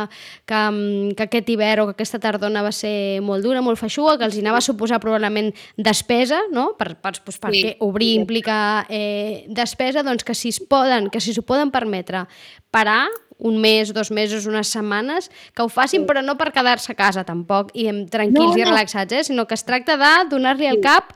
que, 0.48 0.62
que 1.14 1.26
aquest 1.28 1.52
hivern 1.52 1.84
o 1.84 1.86
que 1.90 1.96
aquesta 1.98 2.20
tardona 2.22 2.64
va 2.64 2.72
ser 2.74 3.20
molt 3.22 3.44
dura, 3.44 3.62
molt 3.62 3.78
feixuga, 3.78 4.16
que 4.18 4.28
els 4.28 4.38
hi 4.38 4.44
anava 4.44 4.62
a 4.62 4.66
suposar 4.66 5.00
probablement 5.02 5.52
despesa, 5.76 6.40
no? 6.54 6.70
Per, 6.78 6.94
per, 6.96 7.14
doncs, 7.20 7.38
perquè 7.42 7.76
obrir 7.84 8.14
implica 8.18 8.56
eh, 8.88 9.44
despesa, 9.52 10.02
doncs 10.06 10.24
que 10.24 10.34
si 10.34 10.54
es 10.54 10.58
poden, 10.58 11.10
que 11.12 11.22
si 11.22 11.36
s'ho 11.36 11.44
poden 11.46 11.70
permetre 11.74 12.24
parar 12.74 13.06
un 13.38 13.60
mes, 13.60 13.92
dos 13.92 14.10
mesos, 14.10 14.46
unes 14.46 14.70
setmanes, 14.70 15.30
que 15.54 15.62
ho 15.62 15.68
facin, 15.68 16.06
però 16.06 16.22
no 16.22 16.36
per 16.38 16.52
quedar-se 16.54 16.92
a 16.92 16.98
casa 16.98 17.24
tampoc, 17.26 17.72
i 17.74 17.88
tranquils 18.10 18.54
no, 18.54 18.56
no. 18.56 18.60
i 18.62 18.66
relaxats, 18.66 19.12
eh? 19.12 19.24
sinó 19.26 19.46
que 19.46 19.58
es 19.58 19.66
tracta 19.66 19.98
de 20.00 20.12
donar-li 20.30 20.70
el 20.70 20.80
cap 20.84 21.12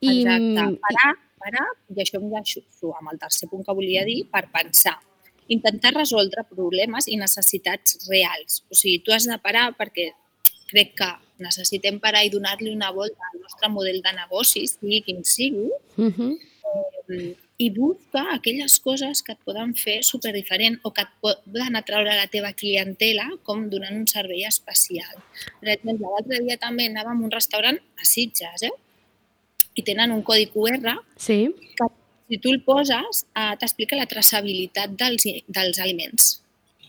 i... 0.00 0.20
Exacte, 0.20 0.78
parar, 0.84 1.12
parar, 1.42 1.66
i 1.94 2.02
això 2.04 2.20
em 2.20 2.30
deixo 2.32 2.92
amb 2.98 3.12
el 3.12 3.20
tercer 3.22 3.48
punt 3.50 3.64
que 3.66 3.76
volia 3.76 4.04
dir, 4.08 4.22
per 4.32 4.46
pensar. 4.54 4.98
Intentar 5.48 5.94
resoldre 5.96 6.44
problemes 6.48 7.08
i 7.08 7.16
necessitats 7.16 8.02
reals. 8.08 8.62
O 8.68 8.76
sigui, 8.76 9.00
tu 9.04 9.14
has 9.16 9.28
de 9.28 9.38
parar 9.40 9.70
perquè 9.78 10.10
crec 10.68 10.94
que 10.98 11.08
necessitem 11.42 11.98
parar 12.02 12.24
i 12.26 12.32
donar-li 12.32 12.70
una 12.74 12.90
volta 12.92 13.30
al 13.32 13.40
nostre 13.40 13.70
model 13.72 14.02
de 14.04 14.14
negoci, 14.16 14.66
sigui 14.68 15.02
quin 15.06 15.24
sigui, 15.24 15.68
uh 15.96 16.10
-huh. 16.10 16.32
eh, 17.08 17.36
i 17.58 17.70
busca 17.74 18.22
aquelles 18.34 18.78
coses 18.80 19.22
que 19.22 19.32
et 19.34 19.40
poden 19.44 19.72
fer 19.74 20.02
super 20.06 20.32
diferent 20.32 20.78
o 20.86 20.92
que 20.94 21.02
et 21.02 21.14
poden 21.20 21.76
atraure 21.76 22.14
la 22.14 22.28
teva 22.30 22.52
clientela 22.52 23.26
com 23.42 23.68
donant 23.70 23.96
un 23.96 24.06
servei 24.06 24.44
especial. 24.46 25.16
Per 25.60 25.68
exemple, 25.74 26.06
l'altre 26.06 26.38
dia 26.44 26.56
també 26.56 26.86
anàvem 26.86 27.18
a 27.18 27.24
un 27.24 27.34
restaurant 27.34 27.78
a 27.98 28.04
Sitges, 28.04 28.62
eh? 28.62 28.76
I 29.78 29.84
tenen 29.86 30.12
un 30.14 30.24
codi 30.26 30.48
QR 30.50 30.98
sí. 31.16 31.38
que 31.78 31.88
si 32.28 32.40
tu 32.42 32.52
el 32.52 32.60
poses 32.66 33.24
eh, 33.32 33.54
t'explica 33.60 33.96
la 33.96 34.08
traçabilitat 34.10 34.92
dels, 34.98 35.24
dels 35.46 35.80
aliments. 35.80 36.34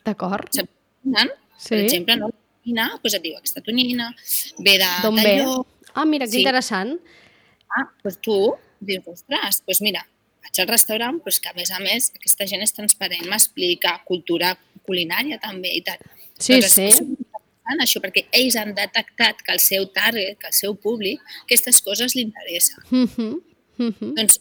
D'acord. 0.05 0.49
Sí. 0.51 0.65
Per 1.69 1.79
exemple, 1.83 2.15
no? 2.19 2.31
tonyina, 2.59 2.89
doncs 3.01 3.17
et 3.17 3.23
diu 3.23 3.37
aquesta 3.37 3.63
tonyina 3.65 4.09
ve 4.65 4.77
de 4.81 4.89
D'on 5.03 5.19
ve? 5.21 5.35
Ah, 5.93 6.05
mira, 6.05 6.25
que 6.25 6.37
sí. 6.37 6.43
interessant. 6.43 6.97
Ah, 7.69 7.85
doncs 8.03 8.19
tu 8.25 8.37
dius, 8.79 9.05
ostres, 9.07 9.61
doncs 9.65 9.81
mira, 9.85 10.03
vaig 10.43 10.61
al 10.61 10.69
restaurant, 10.69 11.19
però 11.23 11.33
és 11.33 11.39
que 11.43 11.51
a 11.51 11.55
més 11.57 11.71
a 11.71 11.79
més 11.83 12.11
aquesta 12.15 12.47
gent 12.49 12.63
és 12.63 12.75
transparent, 12.75 13.25
m'explica 13.29 13.99
cultura 14.07 14.55
culinària 14.87 15.39
també 15.41 15.73
i 15.77 15.83
tal. 15.85 15.99
Sí, 16.39 16.55
però 16.55 16.69
sí. 16.71 16.87
És 16.89 17.01
això, 17.77 18.01
perquè 18.01 18.25
ells 18.31 18.55
han 18.57 18.73
detectat 18.73 19.43
que 19.45 19.53
el 19.53 19.59
seu 19.59 19.85
target, 19.93 20.39
que 20.39 20.47
el 20.47 20.53
seu 20.53 20.73
públic, 20.75 21.21
aquestes 21.43 21.81
coses 21.85 22.15
li 22.15 22.21
interessen. 22.21 22.83
Mm 22.89 23.05
-hmm. 23.05 23.41
Mm 23.77 23.93
-hmm. 23.93 24.15
Doncs 24.15 24.39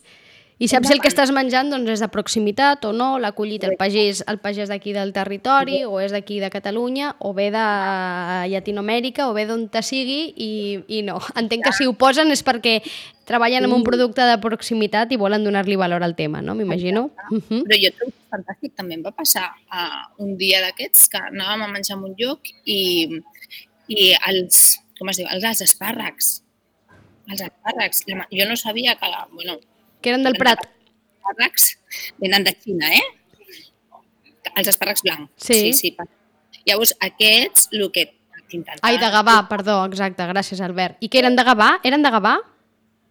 i 0.58 0.66
saps 0.66 0.88
si 0.90 0.94
el 0.96 0.98
que 0.98 1.10
estàs 1.10 1.30
menjant 1.30 1.70
doncs, 1.70 1.90
és 1.94 2.00
de 2.02 2.08
proximitat 2.10 2.82
o 2.88 2.90
no, 2.90 3.12
l'ha 3.22 3.30
collit 3.36 3.62
el 3.68 3.76
pagès, 3.78 4.24
el 4.26 4.40
pagès 4.42 4.72
d'aquí 4.72 4.90
del 4.96 5.12
territori 5.14 5.84
o 5.86 6.00
és 6.02 6.10
d'aquí 6.10 6.40
de 6.42 6.50
Catalunya 6.50 7.12
o 7.22 7.30
ve 7.36 7.52
de 7.54 7.66
Llatinoamèrica 8.50 9.28
o 9.30 9.36
ve 9.36 9.46
d'on 9.46 9.68
te 9.70 9.84
sigui 9.86 10.34
i, 10.34 10.50
i 10.98 11.04
no. 11.06 11.20
Entenc 11.38 11.68
que 11.68 11.74
si 11.78 11.86
ho 11.86 11.94
posen 11.94 12.34
és 12.34 12.42
perquè 12.42 12.80
treballen 13.28 13.68
amb 13.68 13.76
un 13.76 13.86
producte 13.86 14.26
de 14.26 14.34
proximitat 14.42 15.14
i 15.14 15.20
volen 15.20 15.46
donar-li 15.46 15.78
valor 15.78 16.02
al 16.02 16.16
tema, 16.18 16.42
no? 16.42 16.56
M'imagino. 16.58 17.10
Uh 17.30 17.38
-huh. 17.38 17.62
Però 17.62 17.78
jo 17.78 17.94
trobo 17.94 18.12
fantàstic. 18.32 18.74
També 18.74 18.94
em 18.94 19.04
va 19.04 19.12
passar 19.12 19.46
uh, 19.70 20.10
un 20.18 20.36
dia 20.36 20.60
d'aquests 20.60 21.08
que 21.08 21.18
anàvem 21.18 21.62
a 21.62 21.72
menjar 21.72 21.96
en 21.98 22.04
un 22.04 22.14
lloc 22.18 22.40
i, 22.64 23.08
i 23.88 24.12
els, 24.26 24.80
com 24.98 25.08
es 25.08 25.16
diu, 25.18 25.26
els, 25.30 25.44
els 25.44 25.60
espàrrecs, 25.60 26.42
els 27.30 27.42
espàrrecs, 27.42 28.04
jo 28.08 28.48
no 28.48 28.56
sabia 28.56 28.96
que, 28.96 29.06
bueno, 29.32 29.60
que 30.00 30.12
eren 30.12 30.26
del 30.26 30.38
Prat. 30.38 30.62
Espàrrecs 31.18 31.72
venen 32.22 32.46
de 32.46 32.54
Xina, 32.56 32.92
eh? 32.94 33.06
Els 34.58 34.70
espàrrecs 34.70 35.04
blancs. 35.04 35.30
Sí. 35.44 35.72
sí, 35.72 35.92
sí. 35.92 36.62
Llavors, 36.68 36.94
aquests, 37.04 37.68
el 37.72 37.90
que 37.94 38.08
t'intentava... 38.48 38.84
Ai, 38.88 38.98
de 39.00 39.10
Gavà, 39.12 39.36
perdó, 39.50 39.82
exacte, 39.88 40.24
gràcies, 40.30 40.62
Albert. 40.64 40.98
I 41.04 41.10
què 41.12 41.20
eren 41.22 41.36
de 41.38 41.44
Gavà? 41.46 41.74
Eren 41.86 42.04
de 42.04 42.12
Gavà? 42.14 42.38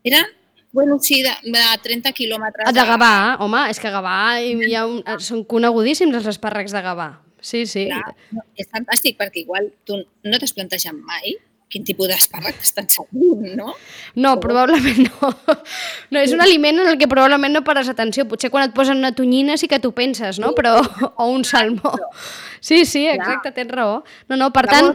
Eren 0.08 0.34
Bueno, 0.78 1.00
sí, 1.00 1.24
de, 1.24 1.32
de 1.50 1.62
30 1.82 2.12
quilòmetres. 2.14 2.68
Ah, 2.68 2.74
de 2.76 2.84
Gavà, 2.86 3.14
home, 3.42 3.64
és 3.72 3.80
que 3.82 3.90
Gavà 3.90 4.18
hi 4.44 4.76
ha 4.76 4.84
un, 4.86 5.00
són 5.24 5.46
conegudíssims 5.50 6.14
els 6.20 6.28
espàrrecs 6.30 6.76
de 6.76 6.82
Gavà. 6.86 7.08
Sí, 7.42 7.64
sí. 7.70 7.88
Clar, 7.90 8.12
és 8.60 8.68
fantàstic 8.74 9.18
perquè 9.18 9.42
igual 9.46 9.72
tu 9.88 9.98
no 9.98 10.40
t'has 10.42 10.54
plantejat 10.54 10.94
mai 10.98 11.38
quin 11.72 11.84
tipus 11.88 12.08
d'espàrrec 12.08 12.62
estan 12.64 12.88
servint, 12.92 13.44
no? 13.60 13.74
No, 14.16 14.38
probablement 14.44 15.04
no. 15.08 15.32
No, 16.12 16.22
és 16.22 16.32
un 16.32 16.40
aliment 16.40 16.80
en 16.80 16.94
el 16.94 16.98
que 17.00 17.10
probablement 17.12 17.52
no 17.52 17.64
pares 17.68 17.90
atenció. 17.92 18.24
Potser 18.30 18.50
quan 18.54 18.64
et 18.68 18.76
posen 18.76 19.02
una 19.02 19.12
tonyina 19.16 19.58
sí 19.60 19.68
que 19.68 19.82
tu 19.84 19.92
penses, 19.96 20.40
no? 20.40 20.54
Però, 20.56 20.78
o 21.22 21.28
un 21.34 21.44
salmó. 21.44 21.92
Sí, 22.64 22.86
sí, 22.86 23.06
exacte, 23.12 23.52
tens 23.52 23.74
raó. 23.76 24.00
No, 24.32 24.40
no, 24.40 24.52
per 24.56 24.66
tant, 24.72 24.94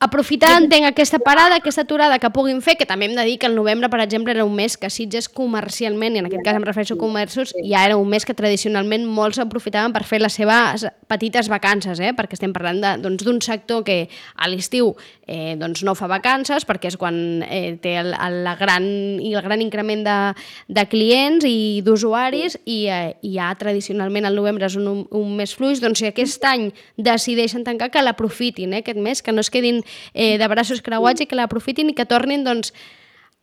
aprofitar, 0.00 0.54
entenc, 0.56 0.86
aquesta 0.88 1.18
parada, 1.20 1.58
aquesta 1.60 1.82
aturada 1.84 2.18
que 2.18 2.30
puguin 2.32 2.62
fer, 2.64 2.78
que 2.80 2.86
també 2.88 3.04
hem 3.04 3.12
de 3.18 3.24
dir 3.28 3.36
que 3.38 3.46
el 3.50 3.54
novembre, 3.54 3.90
per 3.92 4.00
exemple, 4.00 4.32
era 4.32 4.46
un 4.48 4.54
mes 4.56 4.78
que 4.80 4.88
Sitges 4.88 5.28
comercialment, 5.28 6.16
i 6.16 6.22
en 6.22 6.28
aquest 6.30 6.40
cas 6.46 6.56
em 6.56 6.64
refereixo 6.64 6.96
a 6.96 7.00
comerços, 7.02 7.52
ja 7.60 7.82
era 7.84 7.98
un 8.00 8.08
mes 8.08 8.24
que 8.24 8.32
tradicionalment 8.32 9.04
molts 9.04 9.38
aprofitaven 9.44 9.92
per 9.92 10.06
fer 10.08 10.22
les 10.22 10.38
seves 10.40 10.86
petites 11.10 11.50
vacances, 11.52 12.00
eh? 12.00 12.14
perquè 12.16 12.38
estem 12.38 12.54
parlant 12.56 12.80
doncs, 12.80 13.20
d'un 13.20 13.36
doncs, 13.36 13.50
sector 13.50 13.84
que 13.84 14.06
a 14.40 14.48
l'estiu 14.48 14.94
eh, 15.28 15.52
doncs 15.60 15.84
no 15.84 15.92
fa 15.98 16.08
vacances, 16.08 16.64
perquè 16.64 16.88
és 16.88 16.96
quan 16.96 17.44
eh, 17.44 17.76
té 17.82 17.98
el, 18.00 18.14
el, 18.16 18.40
la 18.46 18.56
gran, 18.56 18.88
i 19.20 19.34
el 19.34 19.44
gran 19.44 19.60
increment 19.60 20.06
de, 20.08 20.16
de 20.80 20.86
clients 20.88 21.44
i 21.44 21.84
d'usuaris, 21.84 22.56
i, 22.64 22.80
eh, 22.88 23.12
i 23.20 23.34
ja 23.36 23.52
tradicionalment 23.60 24.30
el 24.30 24.40
novembre 24.40 24.64
és 24.64 24.80
un, 24.80 25.04
un 25.04 25.36
mes 25.36 25.52
fluix, 25.52 25.84
doncs 25.84 26.00
si 26.00 26.08
aquest 26.08 26.48
any 26.48 26.70
decideixen 26.96 27.68
tancar, 27.68 27.92
que 27.92 28.00
l'aprofitin, 28.00 28.72
eh, 28.72 28.80
aquest 28.80 29.04
mes, 29.04 29.20
que 29.20 29.36
no 29.36 29.44
es 29.44 29.52
quedin 29.52 29.84
eh, 30.14 30.36
de 30.38 30.48
braços 30.48 30.82
creuats 30.82 31.20
i 31.20 31.26
que 31.26 31.38
l'aprofitin 31.38 31.90
i 31.90 31.96
que 31.96 32.08
tornin 32.08 32.44
doncs, 32.46 32.74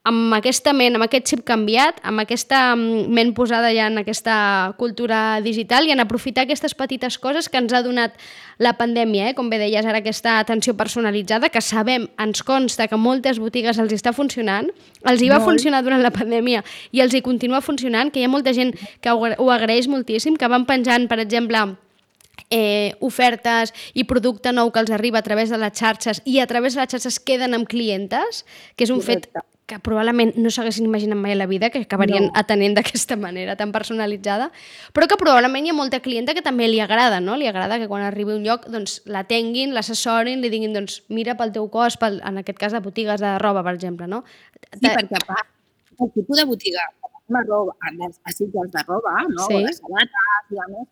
amb 0.08 0.36
aquesta 0.38 0.72
ment, 0.76 0.96
amb 0.96 1.04
aquest 1.06 1.28
xip 1.32 1.44
canviat, 1.48 2.00
amb 2.08 2.22
aquesta 2.24 2.62
mm, 2.76 3.08
ment 3.14 3.34
posada 3.36 3.74
ja 3.76 3.90
en 3.92 4.00
aquesta 4.00 4.38
cultura 4.80 5.40
digital 5.44 5.88
i 5.88 5.94
en 5.94 6.04
aprofitar 6.04 6.46
aquestes 6.46 6.76
petites 6.78 7.18
coses 7.20 7.50
que 7.52 7.60
ens 7.60 7.74
ha 7.76 7.84
donat 7.84 8.16
la 8.64 8.74
pandèmia, 8.80 9.32
eh? 9.32 9.36
com 9.38 9.50
bé 9.52 9.60
deies 9.60 9.86
ara, 9.86 10.00
aquesta 10.00 10.38
atenció 10.40 10.78
personalitzada, 10.80 11.52
que 11.52 11.62
sabem, 11.62 12.08
ens 12.24 12.44
consta 12.48 12.88
que 12.88 13.00
moltes 13.00 13.42
botigues 13.44 13.80
els 13.82 13.96
està 13.98 14.14
funcionant, 14.16 14.70
els 15.04 15.24
hi 15.24 15.32
va 15.32 15.42
Molt. 15.42 15.52
funcionar 15.52 15.84
durant 15.84 16.04
la 16.04 16.14
pandèmia 16.16 16.64
i 16.96 17.04
els 17.04 17.14
hi 17.14 17.24
continua 17.26 17.62
funcionant, 17.66 18.14
que 18.14 18.22
hi 18.22 18.28
ha 18.28 18.32
molta 18.32 18.56
gent 18.56 18.74
que 19.04 19.12
ho 19.12 19.52
agraeix 19.52 19.92
moltíssim, 19.92 20.40
que 20.40 20.48
van 20.48 20.66
penjant, 20.70 21.10
per 21.12 21.20
exemple, 21.20 21.68
eh, 22.50 22.96
ofertes 23.02 23.74
i 23.94 24.06
producte 24.08 24.54
nou 24.56 24.72
que 24.72 24.82
els 24.84 24.92
arriba 24.92 25.20
a 25.20 25.26
través 25.26 25.52
de 25.52 25.60
les 25.60 25.76
xarxes 25.76 26.22
i 26.26 26.40
a 26.40 26.48
través 26.48 26.76
de 26.76 26.82
les 26.82 26.90
xarxes 26.92 27.20
queden 27.20 27.54
amb 27.58 27.68
clientes, 27.68 28.46
que 28.76 28.88
és 28.88 28.94
un 28.94 29.02
Correcte. 29.02 29.32
fet 29.34 29.46
que 29.68 29.82
probablement 29.84 30.32
no 30.40 30.48
s'haguessin 30.48 30.86
imaginat 30.88 31.20
mai 31.20 31.34
a 31.34 31.36
la 31.36 31.46
vida 31.46 31.70
que 31.70 31.82
acabarien 31.84 32.30
no. 32.30 32.32
atenent 32.40 32.78
d'aquesta 32.78 33.18
manera 33.20 33.58
tan 33.60 33.74
personalitzada, 33.76 34.48
però 34.96 35.10
que 35.12 35.18
probablement 35.20 35.68
hi 35.68 35.74
ha 35.74 35.76
molta 35.76 36.00
clienta 36.00 36.34
que 36.34 36.42
també 36.42 36.70
li 36.72 36.80
agrada, 36.80 37.20
no? 37.20 37.36
Li 37.36 37.50
agrada 37.52 37.76
que 37.78 37.90
quan 37.92 38.06
arribi 38.08 38.32
a 38.32 38.38
un 38.40 38.46
lloc 38.48 38.70
doncs, 38.72 39.02
la 39.12 39.26
tinguin, 39.28 39.76
l'assessorin, 39.76 40.40
li 40.40 40.54
diguin 40.54 40.72
doncs, 40.72 41.02
mira 41.12 41.36
pel 41.36 41.52
teu 41.52 41.68
cos, 41.74 42.00
pel, 42.00 42.22
en 42.24 42.40
aquest 42.40 42.64
cas 42.64 42.78
de 42.78 42.80
botigues 42.80 43.20
de 43.20 43.36
roba, 43.44 43.66
per 43.68 43.76
exemple, 43.76 44.08
no? 44.08 44.24
Sí, 44.72 44.88
perquè 44.88 45.20
a 45.20 45.26
part, 45.34 45.52
el 46.00 46.16
tipus 46.16 46.40
de 46.40 46.48
botiga, 46.48 46.88
de 47.28 47.44
roba, 47.44 47.76
a 47.84 48.32
sitges 48.32 48.72
de 48.72 48.88
roba, 48.88 49.20
no? 49.28 49.52
Sí. 49.52 49.60
O 49.60 49.66
de 49.68 49.76
sabates, 49.76 50.56
i 50.56 50.64
a 50.64 50.72
més, 50.72 50.88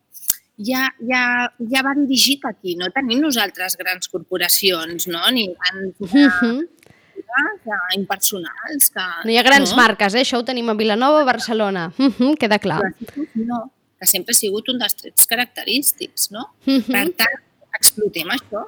ja, 0.58 0.88
ja, 1.00 1.52
ja 1.60 1.84
va 1.84 1.94
dirigit 1.98 2.46
aquí. 2.48 2.76
No 2.80 2.90
tenim 2.96 3.22
nosaltres 3.24 3.76
grans 3.80 4.10
corporacions, 4.12 5.08
no? 5.08 5.22
ni 5.32 5.48
grans 5.54 5.96
uh 6.00 6.08
-huh. 6.08 6.68
que, 7.64 7.80
impersonals. 7.98 8.90
Que, 8.90 9.06
no 9.26 9.32
hi 9.32 9.38
ha 9.38 9.44
grans 9.44 9.72
no? 9.72 9.78
marques, 9.78 10.14
eh? 10.14 10.22
això 10.22 10.40
ho 10.40 10.44
tenim 10.44 10.70
a 10.70 10.74
Vilanova, 10.74 11.24
Barcelona, 11.24 11.92
uh 11.98 12.06
-huh, 12.06 12.38
queda 12.38 12.60
clar. 12.60 12.82
No, 13.34 13.72
que 14.00 14.06
sempre 14.06 14.32
ha 14.32 14.36
sigut 14.36 14.70
un 14.70 14.80
dels 14.80 14.96
trets 14.96 15.26
característics. 15.26 16.32
No? 16.32 16.56
Uh 16.66 16.74
-huh. 16.74 16.92
Per 16.92 17.14
tant, 17.16 17.40
explotem 17.80 18.28
això. 18.28 18.66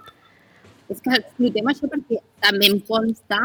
És 0.89 1.01
que 1.01 1.09
explotem 1.09 1.65
això 1.65 1.87
perquè 1.87 2.21
també 2.39 2.65
em 2.67 2.79
consta 2.79 3.39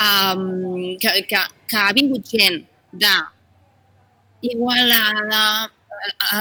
um, 0.00 0.96
que, 1.00 1.24
que, 1.28 1.38
que 1.66 1.76
ha 1.76 1.92
vingut 1.92 2.24
gent 2.28 2.66
de 2.92 3.14
Igualada, 4.42 5.72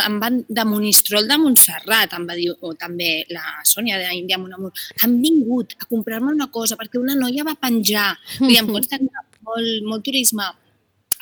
em 0.06 0.20
van 0.20 0.42
de 0.48 0.66
Monistrol 0.66 1.28
de 1.28 1.38
Montserrat, 1.38 2.14
em 2.18 2.28
va 2.28 2.36
dir, 2.36 2.52
o 2.62 2.74
també 2.80 3.26
la 3.30 3.62
Sònia 3.64 3.98
d'Índia 4.02 4.38
Monamur, 4.42 4.72
han 5.04 5.18
vingut 5.22 5.78
a 5.80 5.86
comprar-me 5.86 6.34
una 6.34 6.52
cosa 6.52 6.76
perquè 6.80 7.00
una 7.02 7.16
noia 7.16 7.44
va 7.48 7.56
penjar. 7.56 8.12
I 8.42 8.58
em 8.62 8.68
consta 8.76 8.98
que 8.98 9.10
molt, 9.46 9.84
molt 9.86 10.04
turisme 10.06 10.44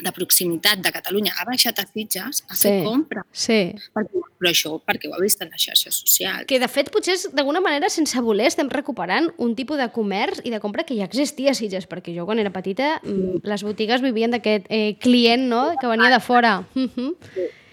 de 0.02 0.10
proximitat 0.12 0.80
de 0.82 0.90
Catalunya 0.92 1.36
ha 1.38 1.44
baixat 1.46 1.78
a 1.78 1.84
Sitges 1.86 2.44
a 2.50 2.56
Sí. 2.56 2.64
fer 2.64 2.84
compra. 2.84 3.22
Sí. 3.32 3.76
Perquè, 3.94 4.22
però 4.40 4.50
això 4.50 4.72
perquè 4.82 5.08
ho 5.08 5.14
ha 5.14 5.22
vist 5.22 5.42
en 5.42 5.52
les 5.54 5.62
xarxes 5.62 5.94
socials. 5.94 6.48
Que 6.50 6.58
de 6.60 6.68
fet 6.68 6.90
potser 6.90 7.14
d'alguna 7.32 7.62
manera 7.62 7.90
sense 7.94 8.20
voler 8.20 8.48
estem 8.48 8.70
recuperant 8.74 9.30
un 9.38 9.54
tipus 9.56 9.78
de 9.78 9.92
comerç 9.94 10.42
i 10.44 10.50
de 10.50 10.60
compra 10.60 10.84
que 10.84 10.98
ja 10.98 11.06
existia 11.06 11.52
a 11.52 11.54
Sitges, 11.54 11.86
perquè 11.88 12.16
jo 12.16 12.26
quan 12.26 12.40
era 12.42 12.50
petita 12.50 13.00
mm, 13.04 13.44
les 13.46 13.64
botigues 13.64 14.02
vivien 14.02 14.32
d'aquest 14.34 14.66
eh, 14.70 14.98
client 15.00 15.46
no? 15.48 15.76
que 15.80 15.88
venia 15.88 16.10
de 16.10 16.20
fora. 16.20 16.66
Uh 16.74 16.90
-huh. 16.90 17.16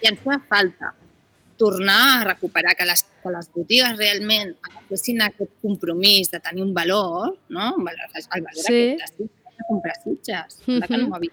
I 0.01 0.09
ens 0.11 0.23
fa 0.23 0.39
falta 0.49 0.93
tornar 1.61 2.21
a 2.21 2.23
recuperar 2.23 2.73
que 2.75 2.85
les, 2.89 3.03
que 3.21 3.29
les 3.29 3.51
botigues 3.53 3.97
realment 3.97 4.55
agafessin 4.69 5.21
aquest 5.27 5.51
compromís 5.61 6.31
de 6.31 6.39
tenir 6.41 6.63
un 6.65 6.73
valor, 6.73 7.35
no? 7.49 7.75
Un 7.77 7.85
valor, 7.85 8.09
el 8.17 8.41
valor 8.41 8.65
Sí. 8.65 8.97
aquest 8.97 9.19
de 9.21 9.93
Sitges. 10.03 10.57
Mm 10.65 10.71
-hmm. 10.71 10.87
que 10.87 10.97
no 10.97 11.07
m'ho 11.07 11.15
havia 11.15 11.31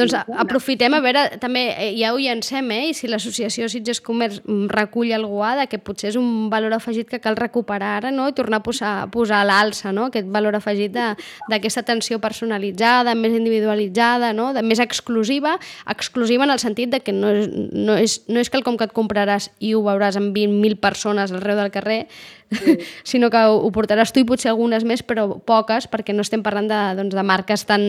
Doncs 0.00 0.14
aprofitem 0.40 0.94
a 0.96 1.00
veure, 1.04 1.24
també 1.42 1.66
eh, 1.70 1.90
ja 1.98 2.12
ho 2.14 2.18
llancem, 2.20 2.70
eh? 2.74 2.90
i 2.90 2.94
si 2.96 3.10
l'associació 3.10 3.68
Sitges 3.70 4.00
Comerç 4.04 4.40
mm, 4.44 4.70
recull 4.72 5.12
algú 5.16 5.40
de 5.58 5.66
que 5.70 5.78
potser 5.80 6.10
és 6.10 6.16
un 6.20 6.48
valor 6.52 6.74
afegit 6.76 7.08
que 7.08 7.20
cal 7.22 7.36
recuperar 7.38 7.96
ara 8.00 8.10
no? 8.10 8.28
i 8.28 8.34
tornar 8.36 8.60
a 8.60 8.64
posar, 8.64 8.92
posar 9.10 9.40
a 9.40 9.46
l'alça 9.48 9.92
no? 9.92 10.08
aquest 10.10 10.28
valor 10.28 10.56
afegit 10.58 10.92
de- 10.92 11.14
d'aquesta 11.48 11.80
atenció 11.80 12.18
personalitzada, 12.20 13.14
més 13.14 13.32
individualitzada, 13.36 14.32
no? 14.32 14.52
de 14.52 14.62
més 14.62 14.80
exclusiva, 14.82 15.58
exclusiva 15.88 16.44
en 16.44 16.50
el 16.50 16.58
sentit 16.58 16.90
de 16.90 17.00
que 17.00 17.12
no 17.12 17.30
és, 17.30 17.48
no 17.72 17.96
és, 17.96 18.20
no 18.28 18.40
és 18.40 18.50
quelcom 18.50 18.76
que 18.76 18.88
et 18.88 18.96
compraràs 18.96 19.50
i 19.60 19.74
ho 19.74 19.82
veuràs 19.86 20.18
amb 20.20 20.34
20.000 20.36 20.80
persones 20.80 21.32
arreu 21.32 21.56
del 21.56 21.72
carrer, 21.74 22.06
sinó 23.10 23.30
que 23.30 23.42
ho, 23.46 23.70
portaràs 23.74 24.12
tu 24.12 24.22
i 24.22 24.26
potser 24.28 24.50
algunes 24.52 24.84
més, 24.86 25.02
però 25.06 25.26
poques, 25.46 25.88
perquè 25.90 26.14
no 26.16 26.24
estem 26.26 26.42
parlant 26.46 26.70
de, 26.70 26.80
doncs, 26.98 27.16
de 27.16 27.24
marques 27.26 27.66
tan, 27.68 27.86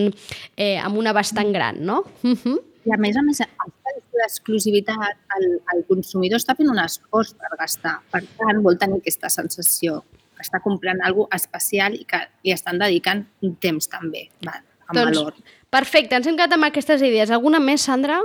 eh, 0.55 0.77
amb 0.81 0.99
un 1.01 1.09
abast 1.11 1.35
tan 1.37 1.51
gran, 1.53 1.81
no? 1.85 2.03
Uh 2.23 2.35
-huh. 2.35 2.59
I 2.85 2.93
a 2.93 2.97
més 2.97 3.17
a 3.17 3.21
més, 3.21 3.41
aquesta 3.41 4.25
exclusivitat, 4.25 5.17
el, 5.37 5.61
el 5.75 5.83
consumidor 5.85 6.39
està 6.39 6.55
fent 6.57 6.69
un 6.69 6.79
esforç 6.79 7.35
per 7.37 7.51
gastar. 7.59 7.99
Per 8.11 8.23
tant, 8.37 8.61
vol 8.63 8.77
tenir 8.77 8.97
aquesta 8.97 9.29
sensació 9.29 10.03
que 10.35 10.41
està 10.41 10.61
comprant 10.63 10.99
alguna 11.05 11.37
especial 11.37 11.93
i 11.93 12.05
que 12.05 12.17
li 12.43 12.51
estan 12.51 12.79
dedicant 12.81 13.25
un 13.45 13.55
temps 13.55 13.87
també, 13.87 14.29
va, 14.45 14.57
amb 14.87 14.97
Doncs, 14.97 15.17
valor. 15.17 15.33
perfecte, 15.69 16.15
ens 16.15 16.27
hem 16.27 16.35
quedat 16.35 16.53
amb 16.57 16.65
aquestes 16.65 17.01
idees. 17.01 17.29
Alguna 17.29 17.59
més, 17.59 17.81
Sandra? 17.81 18.21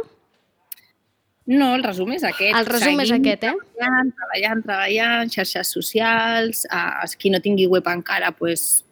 No, 1.46 1.74
el 1.76 1.84
resum 1.86 2.10
és 2.16 2.24
aquest. 2.26 2.56
El 2.58 2.66
resum 2.66 2.98
és 3.00 3.12
Seguim 3.12 3.22
aquest, 3.22 3.44
eh? 3.46 3.54
Treballant, 3.76 4.10
treballant, 4.18 4.62
treballant, 4.66 5.30
xarxes 5.30 5.70
socials, 5.76 6.64
uh, 6.74 7.06
qui 7.20 7.30
no 7.30 7.42
tingui 7.44 7.68
web 7.70 7.86
encara, 7.92 8.32
pues, 8.34 8.82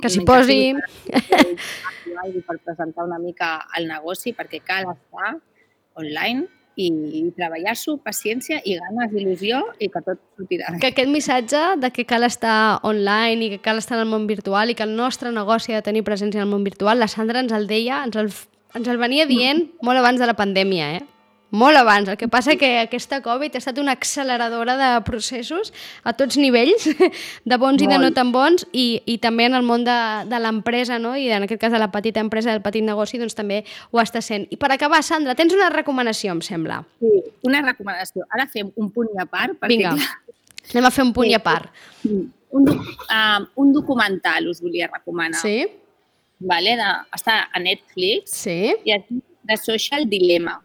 Que 0.00 0.08
s'hi 0.08 0.22
posi. 0.24 0.72
per 2.46 2.56
presentar 2.64 3.04
una 3.04 3.18
mica 3.18 3.66
el 3.76 3.88
negoci, 3.90 4.32
perquè 4.32 4.62
cal 4.64 4.86
estar 4.90 5.34
online 5.98 6.46
i, 6.78 6.88
i 6.88 7.22
treballar-s'ho, 7.34 7.96
paciència 8.06 8.60
i 8.64 8.76
ganes, 8.78 9.12
il·lusió 9.12 9.60
i 9.82 9.90
que 9.92 10.02
tot 10.06 10.20
sortirà. 10.38 10.72
Que 10.80 10.92
aquest 10.92 11.10
missatge 11.10 11.62
de 11.82 11.90
que 11.94 12.06
cal 12.08 12.24
estar 12.26 12.78
online 12.86 13.44
i 13.44 13.50
que 13.54 13.60
cal 13.62 13.82
estar 13.82 13.98
en 13.98 14.06
el 14.06 14.12
món 14.12 14.28
virtual 14.30 14.70
i 14.70 14.78
que 14.78 14.86
el 14.86 14.94
nostre 14.96 15.34
negoci 15.34 15.74
ha 15.74 15.82
de 15.82 15.88
tenir 15.90 16.04
presència 16.06 16.40
en 16.40 16.46
el 16.46 16.52
món 16.54 16.64
virtual, 16.64 17.02
la 17.02 17.10
Sandra 17.10 17.42
ens 17.44 17.54
el 17.54 17.68
deia, 17.70 18.04
ens 18.06 18.18
el, 18.18 18.32
ens 18.78 18.88
el 18.88 19.02
venia 19.02 19.26
dient 19.26 19.66
molt 19.82 20.00
abans 20.00 20.22
de 20.22 20.30
la 20.30 20.38
pandèmia, 20.38 20.94
eh? 21.00 21.06
Molt 21.50 21.78
abans. 21.80 22.08
El 22.12 22.18
que 22.20 22.28
passa 22.28 22.56
que 22.60 22.68
aquesta 22.82 23.22
Covid 23.24 23.54
ha 23.56 23.60
estat 23.62 23.78
una 23.80 23.92
acceleradora 23.96 24.74
de 24.76 24.88
processos 25.06 25.72
a 26.04 26.12
tots 26.12 26.36
nivells, 26.36 26.84
de 27.48 27.56
bons 27.56 27.80
i 27.80 27.86
de 27.88 27.96
no 27.96 28.04
Molt. 28.10 28.14
tan 28.18 28.32
bons, 28.34 28.66
i, 28.76 29.00
i 29.08 29.16
també 29.22 29.46
en 29.48 29.56
el 29.56 29.64
món 29.64 29.84
de, 29.86 29.94
de 30.28 30.40
l'empresa, 30.44 30.98
no? 31.00 31.14
i 31.16 31.30
en 31.32 31.46
aquest 31.46 31.60
cas 31.62 31.72
de 31.72 31.80
la 31.80 31.88
petita 31.94 32.20
empresa, 32.20 32.52
del 32.52 32.60
petit 32.60 32.84
negoci, 32.84 33.16
doncs 33.22 33.34
també 33.38 33.62
ho 33.90 34.02
està 34.02 34.20
sent. 34.20 34.44
I 34.52 34.58
per 34.60 34.70
acabar, 34.74 35.00
Sandra, 35.02 35.34
tens 35.38 35.56
una 35.56 35.70
recomanació, 35.72 36.34
em 36.36 36.42
sembla. 36.44 36.82
Sí, 37.00 37.14
una 37.48 37.62
recomanació. 37.64 38.28
Ara 38.28 38.44
fem 38.52 38.68
un 38.76 38.92
punt 38.92 39.08
i 39.16 39.22
a 39.22 39.24
part, 39.26 39.56
perquè 39.56 39.72
Vinga. 39.72 39.94
clar, 39.96 40.36
Anem 40.68 40.84
a 40.84 40.92
fer 40.92 41.04
un 41.06 41.14
punt 41.16 41.30
i 41.30 41.32
a 41.32 41.40
part. 41.40 41.72
un, 42.04 42.68
uh, 42.68 43.40
un 43.56 43.72
documental 43.72 44.50
us 44.52 44.60
volia 44.60 44.90
recomanar. 44.92 45.40
Sí? 45.40 45.62
Vale? 46.44 46.76
De, 46.76 46.90
està 47.16 47.46
a 47.52 47.58
Netflix 47.60 48.36
Sí. 48.44 48.74
i 48.84 48.98
diu 49.08 49.22
The 49.48 49.56
Social 49.56 50.04
Dilemma. 50.08 50.58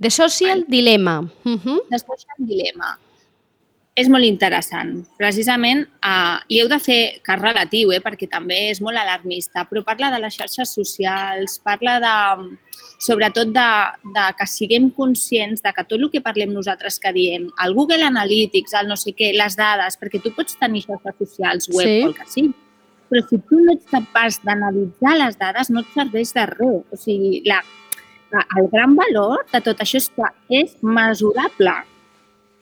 The 0.00 0.10
Social 0.10 0.64
Dilemma. 0.68 1.20
Uh 1.44 1.58
-huh. 1.58 1.80
The 1.90 1.98
Social 1.98 2.38
Dilemma. 2.38 2.98
És 3.94 4.08
molt 4.08 4.24
interessant. 4.24 5.04
Precisament, 5.18 5.80
uh, 6.06 6.38
i 6.46 6.60
heu 6.60 6.68
de 6.68 6.78
fer 6.78 7.20
cas 7.20 7.40
relatiu, 7.40 7.90
eh, 7.90 8.00
perquè 8.00 8.28
també 8.30 8.70
és 8.70 8.80
molt 8.80 8.96
alarmista, 8.96 9.66
però 9.68 9.82
parla 9.82 10.10
de 10.12 10.20
les 10.20 10.36
xarxes 10.36 10.72
socials, 10.72 11.58
parla 11.64 11.98
de, 11.98 12.56
sobretot 12.98 13.48
de, 13.54 13.70
de 14.14 14.26
que 14.38 14.46
siguem 14.46 14.90
conscients 14.90 15.62
de 15.62 15.72
que 15.72 15.84
tot 15.84 15.98
el 15.98 16.10
que 16.10 16.20
parlem 16.20 16.52
nosaltres 16.52 17.00
que 17.00 17.12
diem, 17.12 17.48
el 17.64 17.74
Google 17.74 18.04
Analytics, 18.04 18.74
el 18.74 18.86
no 18.86 18.96
sé 18.96 19.14
què, 19.18 19.32
les 19.34 19.56
dades, 19.56 19.98
perquè 19.98 20.22
tu 20.22 20.30
pots 20.30 20.56
tenir 20.58 20.84
xarxes 20.86 21.18
socials 21.18 21.68
web 21.74 21.86
Sí. 21.86 22.02
o 22.02 22.06
el 22.08 22.14
que 22.14 22.26
sigui, 22.26 22.54
però 23.08 23.24
si 23.28 23.38
tu 23.48 23.60
no 23.64 23.72
ets 23.72 23.86
capaç 23.90 24.40
d'analitzar 24.44 25.16
les 25.16 25.38
dades 25.38 25.70
no 25.70 25.80
et 25.80 25.86
serveix 25.94 26.34
de 26.34 26.46
res. 26.46 26.82
O 26.92 26.96
sigui, 26.96 27.42
la, 27.46 27.62
la, 28.32 28.46
el 28.60 28.68
gran 28.72 28.96
valor 28.96 29.44
de 29.52 29.60
tot 29.64 29.80
això 29.84 30.00
és 30.00 30.10
que 30.14 30.32
és 30.62 30.74
mesurable. 30.82 31.76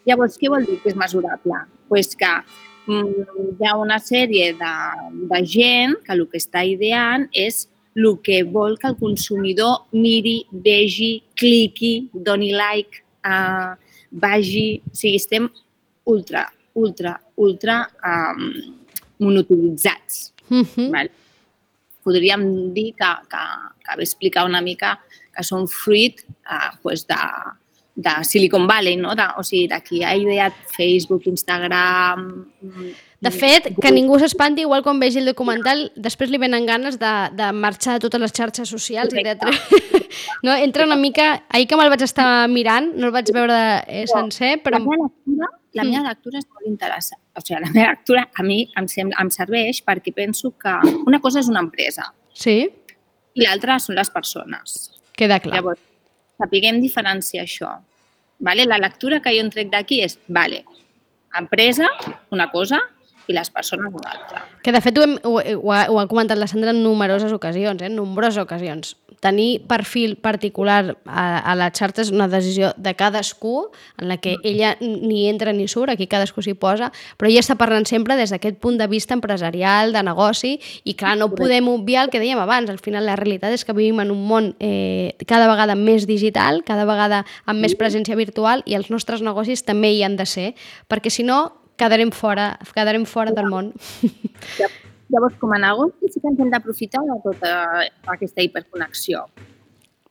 Llavors, 0.07 0.37
què 0.38 0.50
vol 0.52 0.66
dir 0.66 0.79
que 0.83 0.92
és 0.92 0.98
mesurable? 0.98 1.66
pues 1.88 2.16
que 2.16 2.26
mm, 2.87 3.57
hi 3.61 3.66
ha 3.66 3.76
una 3.76 3.98
sèrie 4.02 4.52
de, 4.59 4.74
de 5.31 5.40
gent 5.46 5.96
que 6.05 6.14
el 6.14 6.26
que 6.31 6.40
està 6.42 6.64
ideant 6.66 7.26
és 7.33 7.66
el 7.96 8.11
que 8.22 8.42
vol 8.44 8.76
que 8.79 8.90
el 8.90 8.98
consumidor 9.00 9.87
miri, 9.96 10.42
vegi, 10.52 11.22
cliqui, 11.38 12.11
doni 12.12 12.52
like, 12.52 13.05
uh, 13.24 13.72
vagi... 14.11 14.83
O 14.85 14.96
sigui, 14.96 15.16
estem 15.16 15.48
ultra, 16.05 16.44
ultra, 16.76 17.14
ultra 17.40 17.79
um, 18.05 18.50
monopolitzats. 19.24 20.35
Uh 20.50 20.61
-huh. 20.61 20.90
Vale? 20.92 21.11
Podríem 22.05 22.74
dir 22.74 22.92
que, 22.92 23.11
que, 23.31 23.42
que 23.83 23.96
ve 23.96 24.02
explicar 24.02 24.44
una 24.44 24.61
mica 24.61 25.00
que 25.26 25.26
són 25.44 25.66
fruit 25.68 26.22
eh, 26.25 26.70
pues 26.83 27.07
de, 27.09 27.18
de 27.96 28.14
Silicon 28.25 28.66
Valley, 28.66 28.96
no? 28.96 29.14
de, 29.14 29.27
o 29.37 29.44
sigui, 29.44 29.66
de 29.68 29.81
qui 29.85 30.05
ha 30.05 30.14
ideat 30.16 30.55
Facebook, 30.77 31.27
Instagram... 31.27 32.31
mm, 32.62 32.94
De 33.16 33.31
fet, 33.33 33.70
que 33.81 33.90
ningú 33.90 34.18
s'espanti, 34.20 34.61
igual 34.66 34.83
quan 34.85 34.99
vegi 35.01 35.22
el 35.22 35.31
documental, 35.31 35.87
després 35.96 36.29
li 36.31 36.38
venen 36.38 36.66
ganes 36.68 36.99
de, 37.01 37.12
de 37.33 37.46
marxar 37.57 37.94
de 37.96 38.05
totes 38.05 38.20
les 38.20 38.35
xarxes 38.37 38.68
socials 38.68 39.16
i 39.16 39.25
de... 39.25 39.33
no, 40.44 40.53
entra 40.53 40.85
una 40.85 40.99
mica... 41.01 41.31
Ahir 41.49 41.64
que 41.66 41.79
me'l 41.81 41.88
vaig 41.90 42.05
estar 42.05 42.29
mirant, 42.53 42.90
no 42.94 43.09
el 43.09 43.14
vaig 43.16 43.33
veure 43.35 43.57
eh, 43.88 44.05
sencer, 44.12 44.59
però... 44.62 44.79
La 44.79 44.85
meva 44.85 45.09
lectura, 45.09 45.49
la 45.81 45.88
meva 45.88 46.05
lectura 46.11 46.42
és 46.42 46.46
molt 46.53 46.68
interessant. 46.68 47.22
O 47.33 47.42
sigui, 47.42 47.62
la 47.64 47.72
meva 47.72 47.96
lectura 47.96 48.27
a 48.29 48.44
mi 48.44 48.61
em, 48.77 48.87
sembla, 48.92 49.18
em 49.25 49.33
serveix 49.33 49.81
perquè 49.88 50.12
penso 50.14 50.53
que 50.61 50.77
una 51.09 51.20
cosa 51.25 51.40
és 51.40 51.49
una 51.53 51.64
empresa 51.64 52.11
Sí, 52.37 52.59
i 53.37 53.44
l'altra 53.44 53.79
són 53.81 53.96
les 53.96 54.12
persones. 54.12 54.77
Queda 55.16 55.40
clar. 55.42 55.59
Llavors, 55.59 55.83
sapiguem 56.40 56.81
diferenciar 56.85 57.46
això. 57.46 57.72
Vale? 58.38 58.66
La 58.68 58.79
lectura 58.79 59.22
que 59.24 59.33
jo 59.33 59.44
en 59.44 59.52
trec 59.52 59.72
d'aquí 59.72 60.02
és, 60.05 60.18
vale, 60.29 60.62
empresa, 61.37 61.88
una 62.35 62.50
cosa, 62.52 62.83
i 63.26 63.35
les 63.35 63.50
persones, 63.50 63.92
una 63.92 64.12
altra. 64.12 64.44
Que 64.62 64.72
de 64.74 64.81
fet 64.85 64.98
ho, 64.98 65.05
hem, 65.07 65.16
ho, 65.24 65.38
ho, 65.40 65.72
ha, 65.74 65.87
ho 65.90 65.98
ha 66.00 66.07
comentat 66.11 66.38
la 66.38 66.48
Sandra 66.50 66.72
en 66.74 66.83
numeroses 66.85 67.33
ocasions, 67.35 67.83
eh? 67.83 67.90
en 67.90 67.96
nombroses 67.98 68.38
ocasions. 68.42 68.94
Tenir 69.20 69.62
perfil 69.66 70.16
particular 70.20 70.96
a, 71.07 71.24
a 71.40 71.55
les 71.59 71.72
xarxes 71.76 72.09
és 72.09 72.14
una 72.14 72.29
decisió 72.29 72.72
de 72.76 72.92
cadascú, 72.94 73.70
en 73.98 74.09
la 74.11 74.18
que 74.22 74.37
ella 74.44 74.76
ni 74.81 75.26
entra 75.31 75.55
ni 75.57 75.68
surt, 75.68 75.90
aquí 75.92 76.07
cadascú 76.07 76.44
s'hi 76.44 76.55
posa, 76.55 76.92
però 77.16 77.31
ella 77.31 77.42
està 77.42 77.57
parlant 77.59 77.87
sempre 77.88 78.16
des 78.18 78.31
d'aquest 78.35 78.61
punt 78.62 78.79
de 78.79 78.88
vista 78.92 79.16
empresarial, 79.16 79.92
de 79.96 80.02
negoci, 80.07 80.57
i 80.85 80.94
clar, 80.94 81.16
no 81.16 81.31
podem 81.33 81.68
obviar 81.72 82.07
el 82.07 82.12
que 82.12 82.22
dèiem 82.22 82.40
abans, 82.42 82.70
al 82.70 82.81
final 82.83 83.09
la 83.09 83.16
realitat 83.16 83.57
és 83.57 83.64
que 83.64 83.76
vivim 83.76 84.00
en 84.05 84.12
un 84.14 84.24
món 84.29 84.52
eh, 84.61 85.16
cada 85.26 85.48
vegada 85.50 85.74
més 85.74 86.07
digital, 86.07 86.62
cada 86.66 86.85
vegada 86.88 87.24
amb 87.46 87.62
més 87.64 87.76
presència 87.76 88.16
virtual, 88.16 88.64
i 88.66 88.76
els 88.79 88.90
nostres 88.92 89.24
negocis 89.24 89.64
també 89.64 89.94
hi 89.96 90.02
han 90.07 90.16
de 90.20 90.26
ser, 90.29 90.50
perquè 90.88 91.11
si 91.11 91.24
no 91.26 91.66
quedarem 91.76 92.11
fora, 92.12 92.57
quedarem 92.74 93.07
fora 93.07 93.33
del 93.37 93.48
món. 93.52 93.72
Llavors, 95.14 95.37
com 95.40 95.53
a 95.55 95.59
negoci, 95.62 96.11
sí 96.11 96.23
que 96.23 96.31
ens 96.33 96.40
hem 96.42 96.51
d'aprofitar 96.51 97.05
de 97.07 97.19
tota 97.25 97.53
aquesta 98.16 98.42
hiperconnexió. 98.42 99.27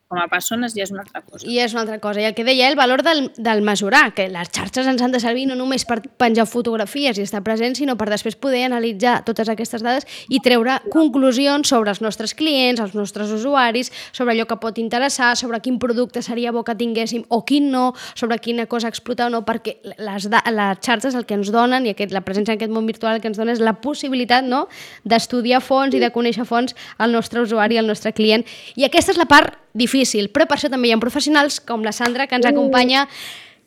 Com 0.05 0.19
a 0.21 0.27
persones 0.29 0.75
ja 0.77 0.83
és 0.85 0.91
una 0.93 1.01
altra 1.01 1.23
cosa. 1.25 1.47
I 1.49 1.55
és 1.63 1.73
una 1.73 1.81
altra 1.81 1.97
cosa. 1.97 2.21
I 2.21 2.27
el 2.27 2.35
que 2.37 2.43
deia, 2.45 2.67
el 2.69 2.75
valor 2.77 3.01
del, 3.01 3.31
del 3.41 3.63
mesurar, 3.65 4.11
que 4.13 4.27
les 4.29 4.51
xarxes 4.53 4.85
ens 4.85 5.01
han 5.01 5.15
de 5.15 5.21
servir 5.23 5.47
no 5.49 5.55
només 5.57 5.81
per 5.89 5.97
penjar 6.21 6.45
fotografies 6.45 7.17
i 7.17 7.23
estar 7.25 7.41
presents, 7.41 7.81
sinó 7.81 7.95
per 7.97 8.11
després 8.11 8.37
poder 8.37 8.67
analitzar 8.67 9.15
totes 9.25 9.49
aquestes 9.49 9.81
dades 9.81 10.05
i 10.29 10.43
treure 10.45 10.77
conclusions 10.93 11.73
sobre 11.73 11.89
els 11.89 12.03
nostres 12.05 12.35
clients, 12.37 12.83
els 12.85 12.93
nostres 12.93 13.33
usuaris, 13.33 13.89
sobre 14.13 14.35
allò 14.35 14.45
que 14.45 14.59
pot 14.61 14.77
interessar, 14.77 15.31
sobre 15.41 15.63
quin 15.65 15.81
producte 15.81 16.21
seria 16.21 16.53
bo 16.53 16.61
que 16.61 16.77
tinguéssim 16.77 17.25
o 17.33 17.41
quin 17.41 17.71
no, 17.73 17.87
sobre 18.13 18.37
quina 18.37 18.69
cosa 18.69 18.93
explotar 18.93 19.31
o 19.31 19.33
no, 19.33 19.41
perquè 19.41 19.79
les, 19.89 20.29
les 20.29 20.85
xarxes 20.85 21.17
el 21.17 21.25
que 21.25 21.39
ens 21.41 21.49
donen 21.49 21.89
i 21.89 21.95
aquest, 21.95 22.13
la 22.13 22.21
presència 22.21 22.53
en 22.53 22.61
aquest 22.61 22.77
món 22.77 22.85
virtual 22.85 23.23
que 23.23 23.33
ens 23.33 23.41
dona 23.41 23.57
és 23.57 23.63
la 23.63 23.79
possibilitat 23.81 24.45
no, 24.45 24.67
d'estudiar 25.01 25.65
fons 25.65 25.97
i 25.97 26.05
de 26.05 26.13
conèixer 26.13 26.45
fons 26.45 26.77
el 27.01 27.17
nostre 27.17 27.41
usuari, 27.41 27.81
el 27.81 27.89
nostre 27.89 28.13
client. 28.13 28.45
I 28.77 28.85
aquesta 28.85 29.17
és 29.17 29.17
la 29.17 29.25
part 29.25 29.64
difícil, 29.75 30.31
però 30.33 30.47
per 30.47 30.57
això 30.57 30.71
també 30.71 30.89
hi 30.89 30.95
ha 30.95 31.01
professionals 31.01 31.59
com 31.59 31.83
la 31.85 31.93
Sandra 31.93 32.25
que 32.25 32.39
ens 32.39 32.47
acompanya 32.47 33.05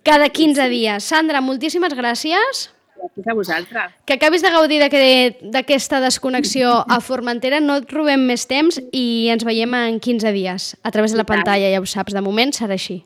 cada 0.03 0.31
15 0.33 0.68
dies. 0.73 1.05
Sandra, 1.05 1.42
moltíssimes 1.44 1.94
gràcies. 1.94 2.68
Gràcies 2.99 3.29
a 3.31 3.35
vosaltres. 3.37 3.92
Que 4.09 4.16
acabis 4.16 4.42
de 4.42 4.51
gaudir 4.51 4.81
d'aquesta 4.83 6.01
desconnexió 6.03 6.73
a 6.88 6.99
Formentera, 7.05 7.61
no 7.62 7.79
et 7.79 7.92
robem 7.94 8.25
més 8.27 8.49
temps 8.51 8.81
i 8.90 9.29
ens 9.31 9.44
veiem 9.47 9.77
en 9.79 10.01
15 10.03 10.33
dies 10.35 10.73
a 10.83 10.90
través 10.90 11.14
de 11.14 11.21
la 11.21 11.29
pantalla, 11.29 11.71
ja 11.71 11.79
ho 11.79 11.87
saps, 11.87 12.16
de 12.16 12.25
moment 12.25 12.51
serà 12.57 12.75
així. 12.75 13.05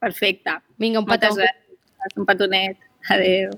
Perfecte. 0.00 0.54
Vinga, 0.80 1.02
un 1.02 1.10
petó. 1.10 1.34
Un 2.16 2.24
petonet. 2.24 2.78
Adéu. 3.10 3.52